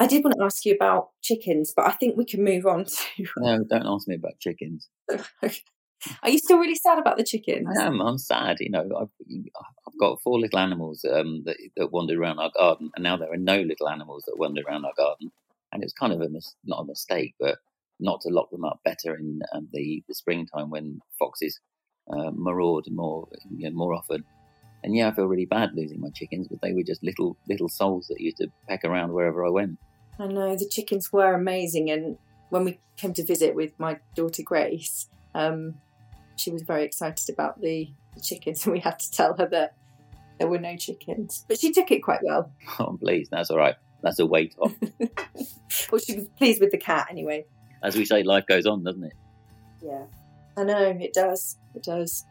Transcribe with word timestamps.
I 0.00 0.06
did 0.06 0.24
want 0.24 0.34
to 0.38 0.44
ask 0.44 0.64
you 0.64 0.74
about 0.74 1.10
chickens, 1.22 1.74
but 1.76 1.86
I 1.86 1.92
think 1.92 2.16
we 2.16 2.24
can 2.24 2.42
move 2.42 2.66
on 2.66 2.84
to. 3.16 3.26
No, 3.36 3.62
don't 3.68 3.86
ask 3.86 4.08
me 4.08 4.14
about 4.14 4.38
chickens. 4.40 4.88
Are 6.22 6.30
you 6.30 6.38
still 6.38 6.58
really 6.58 6.74
sad 6.74 6.98
about 6.98 7.18
the 7.18 7.24
chickens? 7.24 7.68
I 7.78 7.84
am. 7.84 8.00
I'm 8.00 8.16
sad. 8.16 8.56
You 8.60 8.70
know, 8.70 8.88
I've, 8.98 9.10
I've 9.86 10.00
got 10.00 10.22
four 10.22 10.40
little 10.40 10.58
animals 10.58 11.04
um, 11.04 11.42
that, 11.44 11.58
that 11.76 11.92
wandered 11.92 12.18
around 12.18 12.38
our 12.38 12.50
garden, 12.56 12.90
and 12.96 13.02
now 13.02 13.18
there 13.18 13.30
are 13.30 13.36
no 13.36 13.60
little 13.60 13.88
animals 13.88 14.24
that 14.26 14.38
wander 14.38 14.62
around 14.66 14.86
our 14.86 14.94
garden. 14.96 15.30
And 15.72 15.84
it's 15.84 15.92
kind 15.92 16.14
of 16.14 16.22
a 16.22 16.30
mis- 16.30 16.56
not 16.64 16.80
a 16.80 16.86
mistake, 16.86 17.34
but 17.38 17.58
not 18.00 18.22
to 18.22 18.30
lock 18.30 18.50
them 18.50 18.64
up 18.64 18.80
better 18.82 19.14
in 19.14 19.40
um, 19.52 19.68
the 19.72 20.02
the 20.08 20.14
springtime 20.14 20.70
when 20.70 21.00
foxes 21.18 21.60
uh, 22.10 22.30
maraud 22.32 22.86
more 22.90 23.28
you 23.54 23.68
know, 23.68 23.76
more 23.76 23.92
often. 23.92 24.24
And 24.82 24.96
yeah, 24.96 25.08
I 25.08 25.14
feel 25.14 25.26
really 25.26 25.44
bad 25.44 25.72
losing 25.74 26.00
my 26.00 26.08
chickens, 26.14 26.48
but 26.48 26.62
they 26.62 26.72
were 26.72 26.82
just 26.82 27.04
little 27.04 27.36
little 27.46 27.68
souls 27.68 28.06
that 28.08 28.20
used 28.20 28.38
to 28.38 28.48
peck 28.68 28.84
around 28.84 29.12
wherever 29.12 29.44
I 29.44 29.50
went. 29.50 29.78
I 30.20 30.26
know 30.26 30.54
the 30.54 30.68
chickens 30.68 31.12
were 31.12 31.32
amazing, 31.32 31.90
and 31.90 32.18
when 32.50 32.64
we 32.64 32.78
came 32.96 33.14
to 33.14 33.24
visit 33.24 33.54
with 33.54 33.72
my 33.78 33.98
daughter 34.14 34.42
Grace, 34.42 35.08
um, 35.34 35.76
she 36.36 36.50
was 36.50 36.62
very 36.62 36.84
excited 36.84 37.32
about 37.32 37.60
the, 37.60 37.90
the 38.14 38.20
chickens, 38.20 38.64
and 38.64 38.74
we 38.74 38.80
had 38.80 38.98
to 38.98 39.10
tell 39.10 39.36
her 39.36 39.46
that 39.46 39.74
there 40.38 40.48
were 40.48 40.58
no 40.58 40.76
chickens. 40.76 41.44
But 41.48 41.58
she 41.58 41.72
took 41.72 41.90
it 41.90 42.00
quite 42.00 42.20
well. 42.22 42.52
Oh, 42.78 42.98
please, 43.00 43.28
that's 43.30 43.50
all 43.50 43.58
right. 43.58 43.76
That's 44.02 44.18
a 44.18 44.26
weight 44.26 44.54
off. 44.58 44.74
well, 45.90 46.00
she 46.00 46.16
was 46.16 46.26
pleased 46.36 46.60
with 46.60 46.70
the 46.70 46.78
cat 46.78 47.08
anyway. 47.10 47.46
As 47.82 47.96
we 47.96 48.04
say, 48.04 48.22
life 48.22 48.46
goes 48.46 48.66
on, 48.66 48.84
doesn't 48.84 49.04
it? 49.04 49.14
Yeah, 49.82 50.04
I 50.56 50.64
know 50.64 50.98
it 51.00 51.14
does. 51.14 51.56
It 51.74 51.82
does. 51.82 52.24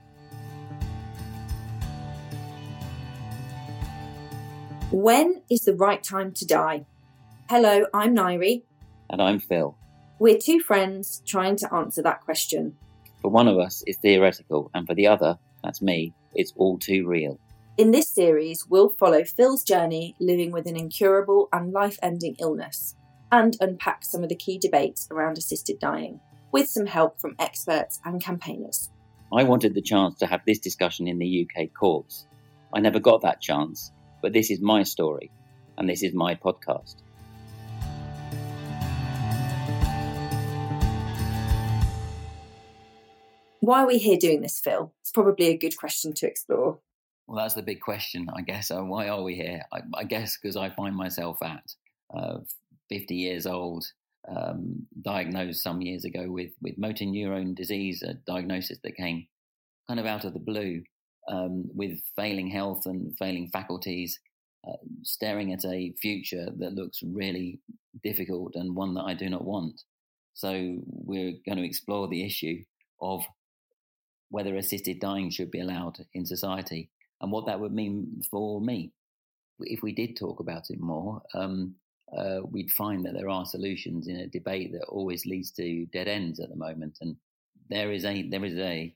When 4.92 5.42
is 5.52 5.62
the 5.62 5.76
right 5.76 6.04
time 6.04 6.32
to 6.34 6.46
die? 6.46 6.86
Hello, 7.50 7.84
I'm 7.96 8.16
Nyree. 8.16 8.62
And 9.10 9.20
I'm 9.20 9.40
Phil. 9.40 9.76
We're 10.20 10.38
two 10.38 10.60
friends 10.60 11.24
trying 11.26 11.56
to 11.56 11.74
answer 11.74 12.04
that 12.04 12.22
question. 12.22 12.78
For 13.24 13.32
one 13.32 13.48
of 13.48 13.58
us, 13.58 13.84
it's 13.88 13.98
theoretical, 13.98 14.70
and 14.76 14.86
for 14.86 14.94
the 14.94 15.08
other, 15.08 15.40
that's 15.64 15.82
me, 15.82 16.14
it's 16.36 16.54
all 16.58 16.78
too 16.78 17.08
real. 17.08 17.40
In 17.76 17.90
this 17.90 18.08
series, 18.08 18.68
we'll 18.68 18.90
follow 18.90 19.24
Phil's 19.24 19.64
journey 19.64 20.16
living 20.20 20.52
with 20.52 20.68
an 20.68 20.78
incurable 20.78 21.50
and 21.52 21.74
life 21.74 21.98
ending 22.04 22.36
illness 22.40 22.96
and 23.32 23.58
unpack 23.60 24.06
some 24.06 24.22
of 24.22 24.30
the 24.30 24.36
key 24.36 24.60
debates 24.60 25.08
around 25.10 25.40
assisted 25.40 25.80
dying, 25.80 26.20
with 26.52 26.70
some 26.70 26.86
help 26.86 27.20
from 27.20 27.36
experts 27.40 28.00
and 28.06 28.22
campaigners. 28.22 28.92
I 29.34 29.42
wanted 29.42 29.74
the 29.74 29.82
chance 29.82 30.20
to 30.20 30.28
have 30.28 30.42
this 30.46 30.60
discussion 30.60 31.08
in 31.08 31.18
the 31.18 31.48
UK 31.50 31.74
courts. 31.74 32.28
I 32.72 32.80
never 32.80 33.00
got 33.00 33.24
that 33.24 33.42
chance, 33.42 33.92
but 34.22 34.34
this 34.34 34.52
is 34.52 34.62
my 34.62 34.84
story, 34.84 35.32
and 35.80 35.90
this 35.90 36.04
is 36.04 36.14
my 36.14 36.36
podcast. 36.36 36.98
Why 43.62 43.84
are 43.84 43.88
we 43.88 43.98
here 43.98 44.18
doing 44.18 44.42
this, 44.42 44.60
Phil? 44.60 44.94
It's 45.02 45.12
probably 45.12 45.48
a 45.48 45.58
good 45.58 45.78
question 45.78 46.14
to 46.14 46.28
explore. 46.28 46.80
Well, 47.28 47.38
that's 47.38 47.54
the 47.54 47.62
big 47.62 47.82
question, 47.82 48.28
I 48.34 48.42
guess. 48.42 48.72
Uh, 48.72 48.84
why 48.84 49.10
are 49.10 49.22
we 49.22 49.36
here? 49.36 49.62
I, 49.72 49.82
I 49.94 50.04
guess 50.04 50.38
because 50.38 50.56
I 50.56 50.70
find 50.70 50.96
myself 50.96 51.38
at 51.44 51.64
uh, 52.16 52.40
50 52.90 53.16
years 53.16 53.46
old, 53.46 53.86
um, 54.28 54.88
diagnosed 55.02 55.62
some 55.62 55.82
years 55.82 56.06
ago 56.06 56.26
with, 56.30 56.52
with 56.62 56.78
motor 56.78 57.06
neurone 57.06 57.54
disease, 57.54 58.02
a 58.02 58.16
diagnosis 58.26 58.80
that 58.84 58.96
came 58.96 59.28
kind 59.88 60.00
of 60.00 60.06
out 60.06 60.26
of 60.26 60.34
the 60.34 60.40
blue 60.40 60.82
um, 61.28 61.66
with 61.74 62.00
failing 62.16 62.48
health 62.48 62.86
and 62.86 63.16
failing 63.18 63.50
faculties, 63.52 64.20
uh, 64.68 64.78
staring 65.04 65.54
at 65.54 65.66
a 65.66 65.94
future 66.02 66.48
that 66.58 66.74
looks 66.74 67.02
really 67.04 67.60
difficult 68.04 68.54
and 68.56 68.76
one 68.76 68.94
that 68.94 69.04
I 69.04 69.14
do 69.14 69.30
not 69.30 69.46
want. 69.46 69.82
So 70.34 70.78
we're 70.86 71.34
going 71.46 71.58
to 71.58 71.66
explore 71.66 72.08
the 72.08 72.26
issue 72.26 72.64
of 73.02 73.24
whether 74.30 74.56
assisted 74.56 75.00
dying 75.00 75.30
should 75.30 75.52
be 75.52 75.60
allowed 75.60 76.06
in 76.14 76.26
society 76.26 76.90
and 77.22 77.32
what 77.32 77.46
that 77.46 77.60
would 77.60 77.74
mean 77.74 78.22
for 78.30 78.62
me. 78.62 78.92
If 79.60 79.82
we 79.82 79.92
did 79.92 80.16
talk 80.16 80.40
about 80.40 80.70
it 80.70 80.80
more, 80.80 81.22
um, 81.34 81.76
uh, 82.16 82.40
we'd 82.50 82.72
find 82.72 83.06
that 83.06 83.14
there 83.14 83.30
are 83.30 83.46
solutions 83.46 84.08
in 84.08 84.18
a 84.18 84.28
debate 84.28 84.72
that 84.74 84.86
always 84.86 85.26
leads 85.26 85.52
to 85.52 85.86
dead 85.88 86.08
ends 86.08 86.40
at 86.40 86.50
the 86.50 86.56
moment, 86.56 86.98
and 87.02 87.16
there 87.70 87.92
is 87.92 88.06
a 88.06 88.28
there 88.30 88.46
is 88.46 88.58
a 88.58 88.96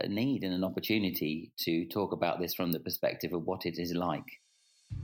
a 0.00 0.08
need 0.08 0.42
and 0.44 0.54
an 0.54 0.64
opportunity 0.64 1.52
to 1.58 1.84
talk 1.86 2.12
about 2.12 2.40
this 2.40 2.54
from 2.54 2.72
the 2.72 2.80
perspective 2.80 3.32
of 3.32 3.46
what 3.46 3.66
it 3.66 3.78
is 3.78 3.92
like. 3.94 4.24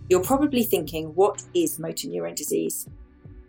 You're 0.08 0.22
probably 0.22 0.62
thinking, 0.62 1.14
what 1.14 1.42
is 1.54 1.78
motor 1.78 2.08
neurone 2.08 2.34
disease? 2.34 2.88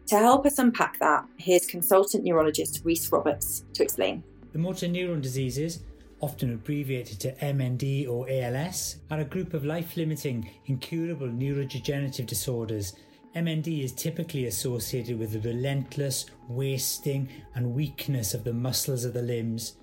To 0.07 0.17
help 0.17 0.45
us 0.45 0.57
unpack 0.59 0.99
that, 0.99 1.25
here's 1.37 1.65
consultant 1.65 2.23
neurologist 2.23 2.81
Rhys 2.83 3.09
Roberts 3.11 3.63
to 3.73 3.83
explain. 3.83 4.23
The 4.51 4.59
motor 4.59 4.87
neuron 4.87 5.21
diseases, 5.21 5.83
often 6.21 6.53
abbreviated 6.53 7.19
to 7.19 7.35
MND 7.35 8.09
or 8.09 8.29
ALS, 8.29 8.97
are 9.09 9.21
a 9.21 9.25
group 9.25 9.53
of 9.53 9.65
life 9.65 9.95
limiting, 9.95 10.49
incurable 10.65 11.27
neurodegenerative 11.27 12.25
disorders. 12.25 12.93
MND 13.35 13.83
is 13.83 13.91
typically 13.91 14.45
associated 14.45 15.17
with 15.17 15.31
the 15.31 15.49
relentless 15.49 16.25
wasting 16.47 17.29
and 17.55 17.73
weakness 17.73 18.33
of 18.33 18.43
the 18.43 18.53
muscles 18.53 19.05
of 19.05 19.13
the 19.13 19.21
limbs, 19.21 19.77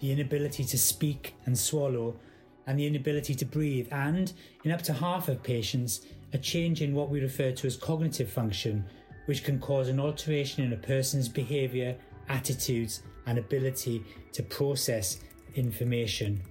the 0.00 0.12
inability 0.12 0.64
to 0.64 0.78
speak 0.78 1.34
and 1.46 1.58
swallow, 1.58 2.16
and 2.66 2.78
the 2.78 2.86
inability 2.86 3.34
to 3.34 3.44
breathe, 3.44 3.88
and, 3.90 4.32
in 4.64 4.70
up 4.70 4.82
to 4.82 4.92
half 4.92 5.28
of 5.28 5.42
patients, 5.42 6.02
a 6.32 6.38
change 6.38 6.80
in 6.80 6.94
what 6.94 7.10
we 7.10 7.20
refer 7.20 7.52
to 7.52 7.66
as 7.66 7.76
cognitive 7.76 8.30
function, 8.30 8.84
which 9.26 9.44
can 9.44 9.58
cause 9.58 9.88
an 9.88 10.00
alteration 10.00 10.64
in 10.64 10.72
a 10.72 10.76
person's 10.76 11.28
behaviour, 11.28 11.96
attitudes, 12.28 13.02
and 13.26 13.38
ability 13.38 14.02
to 14.32 14.42
process 14.42 15.18
information. 15.54 16.42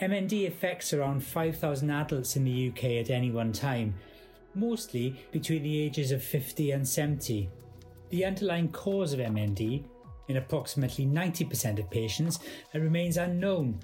MND 0.00 0.46
affects 0.46 0.92
around 0.92 1.24
5,000 1.24 1.90
adults 1.90 2.36
in 2.36 2.44
the 2.44 2.68
UK 2.68 2.84
at 3.00 3.10
any 3.10 3.30
one 3.30 3.52
time, 3.52 3.94
mostly 4.54 5.18
between 5.32 5.62
the 5.62 5.80
ages 5.80 6.12
of 6.12 6.22
50 6.22 6.72
and 6.72 6.86
70. 6.86 7.48
The 8.10 8.24
underlying 8.24 8.70
cause 8.70 9.12
of 9.12 9.20
MND 9.20 9.84
in 10.28 10.36
approximately 10.36 11.06
90% 11.06 11.78
of 11.78 11.90
patients 11.90 12.40
remains 12.74 13.16
unknown, 13.16 13.80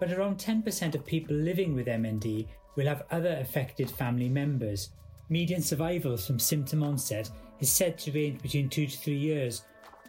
but 0.00 0.12
around 0.12 0.38
10% 0.38 0.94
of 0.94 1.06
people 1.06 1.36
living 1.36 1.74
with 1.74 1.86
MND 1.86 2.46
will 2.74 2.86
have 2.86 3.04
other 3.10 3.38
affected 3.40 3.90
family 3.90 4.28
members. 4.28 4.90
Median 5.28 5.62
survival 5.62 6.16
from 6.16 6.38
symptom 6.38 6.82
onset 6.82 7.30
is 7.60 7.70
said 7.70 7.96
to 7.98 8.12
range 8.12 8.42
between 8.42 8.68
2 8.68 8.86
to 8.86 8.98
3 8.98 9.14
years, 9.14 9.62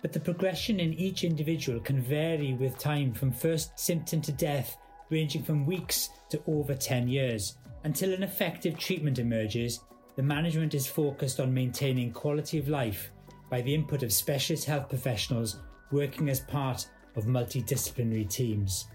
but 0.06 0.14
the 0.14 0.20
progression 0.20 0.80
in 0.80 0.94
each 0.94 1.24
individual 1.24 1.80
can 1.80 2.00
vary 2.00 2.54
with 2.54 2.78
time 2.78 3.12
from 3.12 3.32
first 3.32 3.72
symptom 3.80 4.22
to 4.22 4.32
death, 4.32 4.78
ranging 5.10 5.42
from 5.42 5.66
weeks 5.66 6.10
to 6.30 6.40
over 6.46 6.76
10 6.76 7.08
years. 7.08 7.58
Until 7.86 8.14
an 8.14 8.22
effective 8.22 8.78
treatment 8.78 9.18
emerges, 9.18 9.80
the 10.16 10.22
management 10.22 10.76
is 10.76 10.86
focused 10.86 11.40
on 11.40 11.52
maintaining 11.52 12.12
quality 12.12 12.60
of 12.60 12.70
life 12.70 13.10
by 13.50 13.64
the 13.64 13.74
input 13.74 14.04
of 14.04 14.14
specialist 14.14 14.66
health 14.66 14.90
professionals 14.90 15.58
working 15.92 16.30
as 16.30 16.40
part 16.40 16.88
of 17.16 17.26
multidisciplinary 17.26 18.30
teams. 18.30 18.86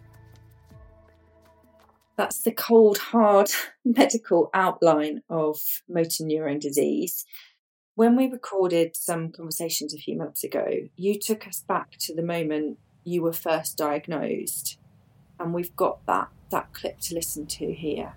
That's 2.16 2.42
the 2.42 2.52
cold, 2.52 2.98
hard 2.98 3.50
medical 3.84 4.48
outline 4.54 5.22
of 5.28 5.58
motor 5.88 6.22
neurone 6.24 6.60
disease. 6.60 7.24
When 8.00 8.16
we 8.16 8.28
recorded 8.28 8.96
some 8.96 9.30
conversations 9.30 9.92
a 9.92 9.98
few 9.98 10.16
months 10.16 10.42
ago, 10.42 10.66
you 10.96 11.18
took 11.18 11.46
us 11.46 11.60
back 11.60 11.98
to 11.98 12.14
the 12.14 12.22
moment 12.22 12.78
you 13.04 13.20
were 13.20 13.34
first 13.34 13.76
diagnosed, 13.76 14.78
and 15.38 15.52
we've 15.52 15.76
got 15.76 16.06
that, 16.06 16.28
that 16.50 16.72
clip 16.72 16.98
to 17.00 17.14
listen 17.14 17.46
to 17.48 17.74
here. 17.74 18.14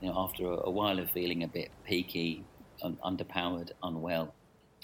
You 0.00 0.08
know, 0.08 0.14
after 0.18 0.46
a, 0.46 0.66
a 0.66 0.70
while 0.72 0.98
of 0.98 1.12
feeling 1.12 1.44
a 1.44 1.46
bit 1.46 1.70
peaky, 1.86 2.44
un- 2.82 2.98
underpowered, 3.04 3.70
unwell, 3.84 4.34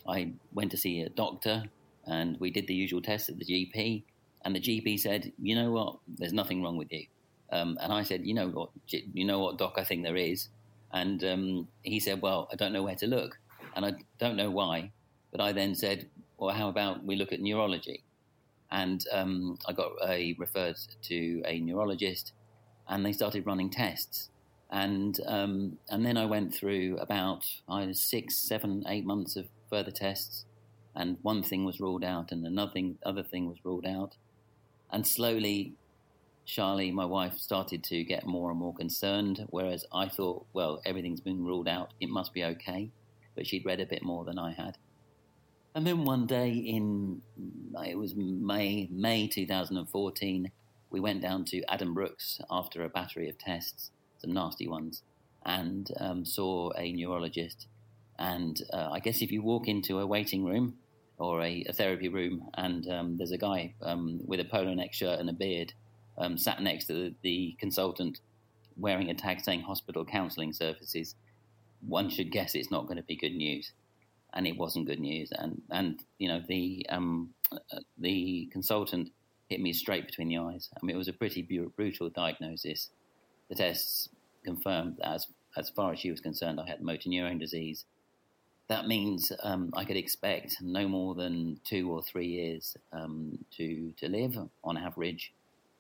I 0.07 0.35
went 0.55 0.71
to 0.71 0.77
see 0.77 1.01
a 1.01 1.09
doctor 1.09 1.65
and 2.07 2.39
we 2.39 2.53
did 2.53 2.69
the 2.69 2.75
usual 2.75 3.03
tests 3.03 3.29
at 3.29 3.41
the 3.41 3.45
GP. 3.45 4.05
And 4.45 4.55
the 4.55 4.61
GP 4.61 5.01
said, 5.01 5.33
"You 5.43 5.57
know 5.57 5.73
what? 5.73 5.99
There's 6.07 6.33
nothing 6.33 6.63
wrong 6.63 6.77
with 6.77 6.93
you." 6.93 7.07
Um, 7.51 7.79
and 7.83 7.93
I 7.93 8.05
said, 8.05 8.25
"You 8.25 8.35
know 8.35 8.49
what? 8.49 8.71
You 8.87 9.25
know 9.25 9.41
what, 9.41 9.59
doc? 9.59 9.75
I 9.77 9.83
think 9.83 10.05
there 10.05 10.15
is." 10.15 10.51
And 10.93 11.23
um, 11.25 11.69
he 11.83 12.01
said, 12.01 12.21
"Well, 12.21 12.49
I 12.53 12.57
don't 12.57 12.73
know 12.73 12.83
where 12.83 12.97
to 12.97 13.07
look, 13.07 13.39
and 13.77 13.85
I 13.87 13.93
don't 14.19 14.37
know 14.37 14.51
why." 14.51 14.93
But 15.31 15.41
I 15.41 15.53
then 15.53 15.75
said, 15.75 16.09
"Well, 16.39 16.55
how 16.55 16.69
about 16.69 17.05
we 17.05 17.17
look 17.17 17.33
at 17.33 17.41
neurology?" 17.41 18.03
And 18.73 19.05
um, 19.13 19.59
I 19.67 19.73
got 19.73 19.93
a, 20.07 20.35
referred 20.39 20.77
to 21.03 21.43
a 21.45 21.61
neurologist, 21.61 22.33
and 22.89 23.05
they 23.05 23.13
started 23.13 23.47
running 23.47 23.71
tests 23.71 24.31
and 24.71 25.19
um, 25.27 25.79
and 25.89 26.07
then 26.07 26.17
I 26.17 26.27
went 26.27 26.55
through 26.55 26.97
about 26.99 27.45
six, 27.93 28.37
seven, 28.37 28.85
eight 28.89 29.05
months 29.05 29.37
of 29.37 29.49
further 29.69 29.91
tests, 29.91 30.45
and 30.95 31.19
one 31.23 31.43
thing 31.43 31.65
was 31.65 31.81
ruled 31.81 32.05
out, 32.05 32.31
and 32.31 32.47
another 32.47 32.73
thing, 32.73 32.99
other 33.05 33.25
thing 33.25 33.49
was 33.49 33.59
ruled 33.65 33.87
out, 33.87 34.17
and 34.91 35.07
slowly, 35.07 35.75
Charlie, 36.47 36.91
my 36.91 37.05
wife, 37.05 37.37
started 37.39 37.85
to 37.85 38.05
get 38.05 38.27
more 38.27 38.51
and 38.51 38.59
more 38.59 38.75
concerned. 38.75 39.47
Whereas 39.51 39.85
I 39.93 40.09
thought, 40.09 40.47
well, 40.53 40.83
everything's 40.85 41.21
been 41.21 41.45
ruled 41.45 41.69
out, 41.69 41.93
it 42.01 42.09
must 42.09 42.33
be 42.35 42.45
okay. 42.45 42.91
but 43.35 43.47
she'd 43.47 43.65
read 43.65 43.81
a 43.81 43.87
bit 43.87 44.03
more 44.03 44.25
than 44.25 44.39
I 44.39 44.53
had. 44.53 44.77
And 45.75 45.87
then 45.87 46.05
one 46.05 46.27
day 46.27 46.51
in 46.51 47.23
it 47.87 47.97
was 47.97 48.15
May 48.17 48.89
May 48.91 49.29
2014, 49.29 50.51
we 50.91 51.01
went 51.01 51.23
down 51.23 51.45
to 51.47 51.63
Addenbrookes 51.69 52.41
after 52.51 52.85
a 52.85 52.89
battery 52.89 53.29
of 53.31 53.39
tests, 53.39 53.91
some 54.19 54.33
nasty 54.33 54.67
ones, 54.67 55.03
and 55.47 55.91
um, 55.99 56.25
saw 56.25 56.71
a 56.77 56.93
neurologist. 56.93 57.69
And 58.19 58.61
uh, 58.73 58.91
I 58.93 58.99
guess 58.99 59.23
if 59.23 59.31
you 59.31 59.43
walk 59.43 59.69
into 59.69 60.01
a 60.01 60.07
waiting 60.07 60.45
room 60.45 60.75
or 61.19 61.41
a, 61.43 61.65
a 61.69 61.73
therapy 61.73 62.09
room, 62.09 62.49
and 62.55 62.87
um, 62.89 63.17
there's 63.17 63.33
a 63.33 63.39
guy 63.39 63.75
um, 63.83 64.21
with 64.27 64.41
a 64.41 64.45
polo 64.45 64.75
neck 64.75 64.93
shirt 64.93 65.21
and 65.21 65.31
a 65.31 65.35
beard 65.35 65.73
um, 66.21 66.39
sat 66.39 66.63
next 66.63 66.85
to 66.87 66.93
the, 66.93 67.15
the 67.23 67.57
consultant 67.59 68.21
wearing 68.77 69.11
a 69.11 69.15
tag 69.15 69.41
saying 69.41 69.63
hospital 69.63 70.05
counselling 70.05 70.53
services, 70.53 71.15
one 71.87 72.09
should 72.09 72.31
guess 72.31 72.55
it's 72.55 72.71
not 72.71 72.87
going 72.87 72.97
to 72.97 73.03
be 73.03 73.17
good 73.17 73.35
news. 73.35 73.73
And 74.33 74.47
it 74.47 74.57
wasn't 74.57 74.87
good 74.87 75.01
news. 75.01 75.33
And, 75.33 75.61
and 75.71 76.01
you 76.19 76.29
know, 76.29 76.41
the, 76.47 76.87
um, 76.89 77.31
uh, 77.53 77.81
the 77.99 78.49
consultant 78.53 79.11
hit 79.49 79.61
me 79.61 79.73
straight 79.73 80.07
between 80.07 80.29
the 80.29 80.39
eyes. 80.39 80.71
I 80.77 80.87
mean, 80.87 80.95
it 80.95 80.99
was 80.99 81.09
a 81.09 81.13
pretty 81.13 81.43
brutal 81.43 82.11
diagnosis. 82.11 82.91
The 83.49 83.57
tests 83.57 84.09
confirmed 84.45 84.99
that 84.99 85.09
as, 85.09 85.27
as 85.57 85.69
far 85.71 85.93
as 85.93 85.99
she 85.99 86.11
was 86.11 86.21
concerned, 86.21 86.61
I 86.61 86.69
had 86.69 86.81
motor 86.81 87.09
neurone 87.09 87.39
disease. 87.39 87.85
That 88.69 88.87
means 88.87 89.33
um, 89.43 89.73
I 89.75 89.85
could 89.85 89.97
expect 89.97 90.59
no 90.63 90.87
more 90.87 91.17
than 91.17 91.59
two 91.65 91.91
or 91.91 92.01
three 92.01 92.29
years 92.29 92.77
um, 92.93 93.37
to, 93.57 93.93
to 93.99 94.09
live 94.09 94.39
on 94.63 94.77
average, 94.77 95.33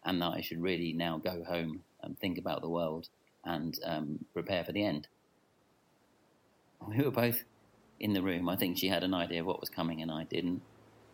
and 0.04 0.20
that 0.22 0.32
I 0.36 0.40
should 0.40 0.62
really 0.62 0.92
now 0.92 1.18
go 1.18 1.44
home 1.44 1.82
and 2.02 2.18
think 2.18 2.38
about 2.38 2.62
the 2.62 2.68
world 2.68 3.08
and 3.44 3.78
um, 3.84 4.24
prepare 4.32 4.64
for 4.64 4.72
the 4.72 4.84
end. 4.84 5.08
We 6.86 7.02
were 7.04 7.10
both 7.10 7.44
in 7.98 8.14
the 8.14 8.22
room. 8.22 8.48
I 8.48 8.56
think 8.56 8.78
she 8.78 8.88
had 8.88 9.04
an 9.04 9.14
idea 9.14 9.40
of 9.40 9.46
what 9.46 9.60
was 9.60 9.68
coming, 9.68 10.00
and 10.02 10.10
I 10.10 10.24
didn't. 10.24 10.62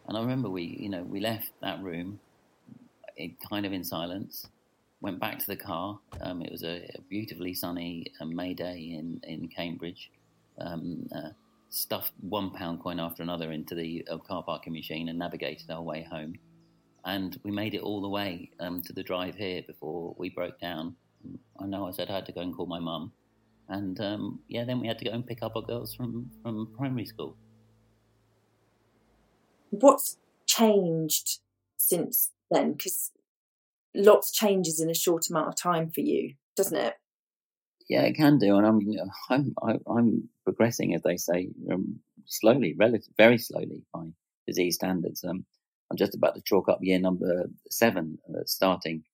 And 0.07 0.17
I 0.17 0.21
remember 0.21 0.49
we, 0.49 0.77
you 0.79 0.89
know, 0.89 1.03
we 1.03 1.21
left 1.21 1.51
that 1.61 1.83
room, 1.83 2.21
kind 3.49 3.67
of 3.67 3.73
in 3.73 3.83
silence. 3.83 4.47
Went 5.01 5.19
back 5.19 5.39
to 5.41 5.47
the 5.47 5.57
car. 5.57 5.99
Um, 6.21 6.43
it 6.43 6.53
was 6.53 6.63
a, 6.63 6.89
a, 6.95 7.01
beautifully 7.09 7.55
sunny 7.55 8.07
uh, 8.21 8.25
May 8.25 8.55
day 8.55 8.79
in 8.79 9.21
in 9.25 9.49
Cambridge. 9.49 10.11
Um, 10.59 11.09
uh, 11.15 11.31
stuffed 11.69 12.13
one 12.21 12.51
pound 12.51 12.81
coin 12.81 12.99
after 12.99 13.23
another 13.23 13.53
into 13.53 13.75
the 13.75 14.07
uh, 14.11 14.17
car 14.19 14.43
parking 14.43 14.73
machine 14.73 15.09
and 15.09 15.19
navigated 15.19 15.71
our 15.71 15.83
way 15.83 16.07
home 16.11 16.35
and 17.07 17.39
we 17.45 17.53
made 17.53 17.75
it 17.75 17.81
all 17.81 18.03
the 18.03 18.09
way 18.09 18.51
um, 18.59 18.83
to 18.83 18.93
the 18.93 19.03
drive 19.03 19.37
here 19.37 19.63
before 19.67 20.15
we 20.19 20.29
broke 20.29 20.61
down. 20.61 20.97
I 21.59 21.67
know 21.67 21.87
I 21.87 21.93
said 21.93 22.11
I 22.11 22.17
had 22.17 22.27
to 22.27 22.33
go 22.33 22.41
and 22.41 22.55
call 22.55 22.67
my 22.67 22.81
mum, 22.81 23.13
and 23.69 23.99
um, 24.01 24.41
yeah, 24.49 24.65
then 24.65 24.81
we 24.81 24.89
had 24.89 24.99
to 24.99 25.05
go 25.05 25.13
and 25.13 25.27
pick 25.27 25.43
up 25.43 25.53
our 25.57 25.63
girls 25.63 25.95
from 25.95 26.31
from 26.43 26.69
primary 26.77 27.07
school. 27.07 27.37
What's 29.71 30.19
changed 30.47 31.39
since 31.79 32.33
then? 32.51 32.73
Because 32.73 33.13
lots 33.95 34.31
changes 34.33 34.81
in 34.81 34.91
a 34.91 34.95
short 34.95 35.31
amount 35.31 35.49
of 35.49 35.57
time 35.57 35.91
for 35.91 36.01
you, 36.01 36.35
doesn't 36.57 36.77
it? 36.77 36.95
Yeah, 37.89 38.03
it 38.03 38.15
can 38.15 38.39
do, 38.39 38.57
and 38.57 38.67
I'm 38.67 38.81
I'm 39.63 39.81
I'm 39.89 40.29
progressing, 40.45 40.95
as 40.95 41.03
they 41.03 41.17
say, 41.17 41.51
um, 41.73 42.01
slowly, 42.27 42.75
relative, 42.77 43.15
very 43.17 43.39
slowly 43.39 43.83
by 43.95 44.07
disease 44.47 44.75
standards. 44.75 45.25
Um, 45.25 45.45
I'm 45.91 45.97
just 45.97 46.15
about 46.15 46.35
to 46.35 46.43
chalk 46.45 46.69
up 46.69 46.79
year 46.81 46.99
number 46.99 47.47
seven, 47.71 48.19
uh, 48.29 48.43
starting 48.47 49.05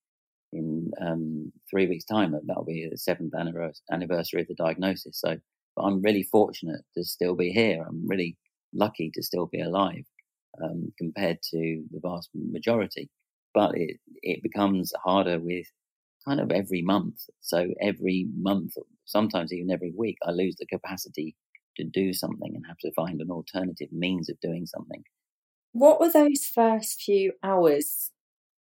in 0.51 0.91
um, 1.01 1.51
three 1.69 1.87
weeks' 1.87 2.05
time. 2.05 2.35
That'll 2.45 2.65
be 2.65 2.87
the 2.89 2.97
seventh 2.97 3.33
anniversary 3.91 4.41
of 4.41 4.47
the 4.47 4.55
diagnosis. 4.55 5.19
So, 5.19 5.37
but 5.75 5.83
I'm 5.83 6.01
really 6.01 6.23
fortunate 6.23 6.81
to 6.95 7.03
still 7.03 7.35
be 7.35 7.51
here. 7.51 7.83
I'm 7.87 8.07
really 8.07 8.37
lucky 8.73 9.11
to 9.13 9.23
still 9.23 9.47
be 9.47 9.61
alive 9.61 10.05
um, 10.63 10.91
compared 10.97 11.41
to 11.51 11.83
the 11.91 11.99
vast 12.01 12.29
majority. 12.33 13.09
But 13.53 13.77
it 13.77 13.99
it 14.21 14.41
becomes 14.41 14.93
harder 15.03 15.39
with 15.39 15.67
kind 16.25 16.39
of 16.39 16.51
every 16.51 16.81
month. 16.81 17.21
So 17.41 17.69
every 17.81 18.27
month, 18.35 18.73
sometimes 19.05 19.53
even 19.53 19.71
every 19.71 19.93
week, 19.95 20.17
I 20.25 20.31
lose 20.31 20.55
the 20.55 20.65
capacity 20.65 21.35
to 21.77 21.83
do 21.83 22.13
something 22.13 22.55
and 22.55 22.65
have 22.67 22.77
to 22.79 22.91
find 22.93 23.21
an 23.21 23.31
alternative 23.31 23.91
means 23.91 24.29
of 24.29 24.39
doing 24.39 24.65
something. 24.65 25.03
What 25.73 25.99
were 25.99 26.11
those 26.11 26.45
first 26.45 27.01
few 27.01 27.33
hours 27.43 28.11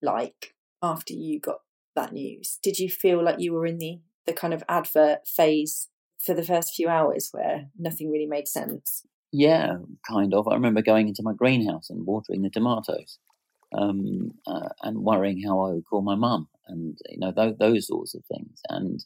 like 0.01 0.53
after 0.83 1.13
you 1.13 1.39
got 1.39 1.61
that 1.95 2.11
news? 2.11 2.59
Did 2.61 2.79
you 2.79 2.89
feel 2.89 3.23
like 3.23 3.39
you 3.39 3.53
were 3.53 3.65
in 3.65 3.77
the, 3.77 4.01
the 4.25 4.33
kind 4.33 4.53
of 4.53 4.63
advert 4.67 5.25
phase 5.25 5.87
for 6.19 6.33
the 6.33 6.43
first 6.43 6.75
few 6.75 6.89
hours 6.89 7.29
where 7.31 7.69
nothing 7.79 8.11
really 8.11 8.25
made 8.25 8.47
sense? 8.49 9.05
Yeah, 9.31 9.77
kind 10.07 10.33
of. 10.33 10.49
I 10.49 10.53
remember 10.53 10.81
going 10.81 11.07
into 11.07 11.23
my 11.23 11.33
greenhouse 11.33 11.89
and 11.89 12.05
watering 12.05 12.41
the 12.41 12.49
tomatoes 12.49 13.19
um, 13.73 14.33
uh, 14.45 14.69
and 14.83 14.97
worrying 14.97 15.41
how 15.41 15.61
I 15.61 15.73
would 15.75 15.85
call 15.85 16.01
my 16.01 16.15
mum 16.15 16.49
and, 16.67 16.97
you 17.09 17.19
know, 17.19 17.31
those, 17.31 17.55
those 17.57 17.87
sorts 17.87 18.15
of 18.15 18.25
things. 18.25 18.59
And 18.67 19.01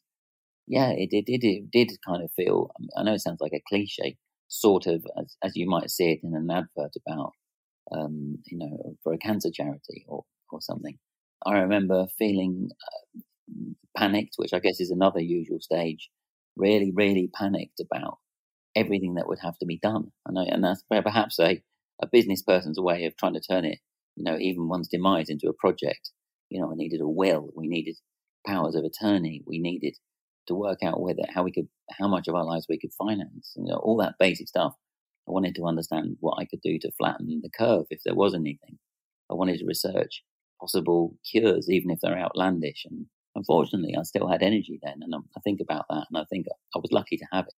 yeah, 0.65 0.89
it, 0.89 1.09
it, 1.11 1.25
it, 1.27 1.45
it 1.45 1.71
did 1.71 1.91
kind 2.03 2.23
of 2.23 2.31
feel, 2.31 2.71
I 2.97 3.03
know 3.03 3.13
it 3.13 3.21
sounds 3.21 3.41
like 3.41 3.53
a 3.53 3.61
cliche, 3.69 4.17
sort 4.47 4.87
of 4.87 5.05
as, 5.19 5.35
as 5.43 5.55
you 5.55 5.69
might 5.69 5.91
see 5.91 6.13
it 6.13 6.21
in 6.23 6.35
an 6.35 6.49
advert 6.49 6.93
about 7.05 7.33
um, 7.91 8.37
you 8.45 8.57
know, 8.57 8.95
for 9.03 9.13
a 9.13 9.17
cancer 9.17 9.49
charity 9.53 10.05
or, 10.07 10.23
or 10.51 10.61
something. 10.61 10.97
I 11.45 11.59
remember 11.59 12.07
feeling 12.17 12.69
uh, 12.71 13.71
panicked, 13.97 14.35
which 14.37 14.53
I 14.53 14.59
guess 14.59 14.79
is 14.79 14.91
another 14.91 15.19
usual 15.19 15.59
stage, 15.59 16.09
really, 16.55 16.91
really 16.93 17.29
panicked 17.33 17.79
about 17.79 18.17
everything 18.75 19.15
that 19.15 19.27
would 19.27 19.39
have 19.41 19.57
to 19.59 19.65
be 19.65 19.79
done. 19.81 20.11
And, 20.25 20.37
I, 20.39 20.43
and 20.43 20.63
that's 20.63 20.83
perhaps 20.89 21.39
a, 21.39 21.61
a 22.01 22.07
business 22.07 22.41
person's 22.41 22.79
way 22.79 23.05
of 23.05 23.17
trying 23.17 23.33
to 23.33 23.41
turn 23.41 23.65
it, 23.65 23.79
you 24.15 24.23
know, 24.23 24.37
even 24.37 24.69
one's 24.69 24.87
demise 24.87 25.29
into 25.29 25.49
a 25.49 25.53
project. 25.53 26.11
You 26.49 26.61
know, 26.61 26.71
I 26.71 26.75
needed 26.75 27.01
a 27.01 27.07
will, 27.07 27.49
we 27.55 27.67
needed 27.67 27.97
powers 28.45 28.75
of 28.75 28.83
attorney, 28.83 29.43
we 29.45 29.59
needed 29.59 29.95
to 30.47 30.55
work 30.55 30.79
out 30.83 31.01
whether 31.01 31.21
how 31.33 31.43
we 31.43 31.51
could, 31.51 31.67
how 31.91 32.07
much 32.07 32.27
of 32.27 32.35
our 32.35 32.45
lives 32.45 32.65
we 32.67 32.79
could 32.79 32.93
finance, 32.93 33.53
you 33.55 33.65
know, 33.65 33.77
all 33.77 33.97
that 33.97 34.15
basic 34.19 34.47
stuff. 34.47 34.73
I 35.27 35.31
wanted 35.31 35.55
to 35.55 35.65
understand 35.65 36.17
what 36.19 36.37
I 36.39 36.45
could 36.45 36.61
do 36.61 36.79
to 36.79 36.91
flatten 36.97 37.41
the 37.41 37.49
curve 37.49 37.85
if 37.89 38.01
there 38.03 38.15
was 38.15 38.33
anything. 38.33 38.77
I 39.29 39.35
wanted 39.35 39.59
to 39.59 39.65
research 39.65 40.23
possible 40.59 41.15
cures, 41.29 41.69
even 41.69 41.91
if 41.91 41.99
they're 42.01 42.17
outlandish. 42.17 42.85
And 42.89 43.05
unfortunately, 43.35 43.95
I 43.97 44.03
still 44.03 44.27
had 44.27 44.43
energy 44.43 44.79
then. 44.81 44.99
And 45.01 45.13
I 45.15 45.39
think 45.41 45.59
about 45.61 45.85
that 45.89 46.07
and 46.09 46.17
I 46.17 46.25
think 46.29 46.47
I 46.75 46.79
was 46.79 46.91
lucky 46.91 47.17
to 47.17 47.25
have 47.31 47.45
it. 47.45 47.53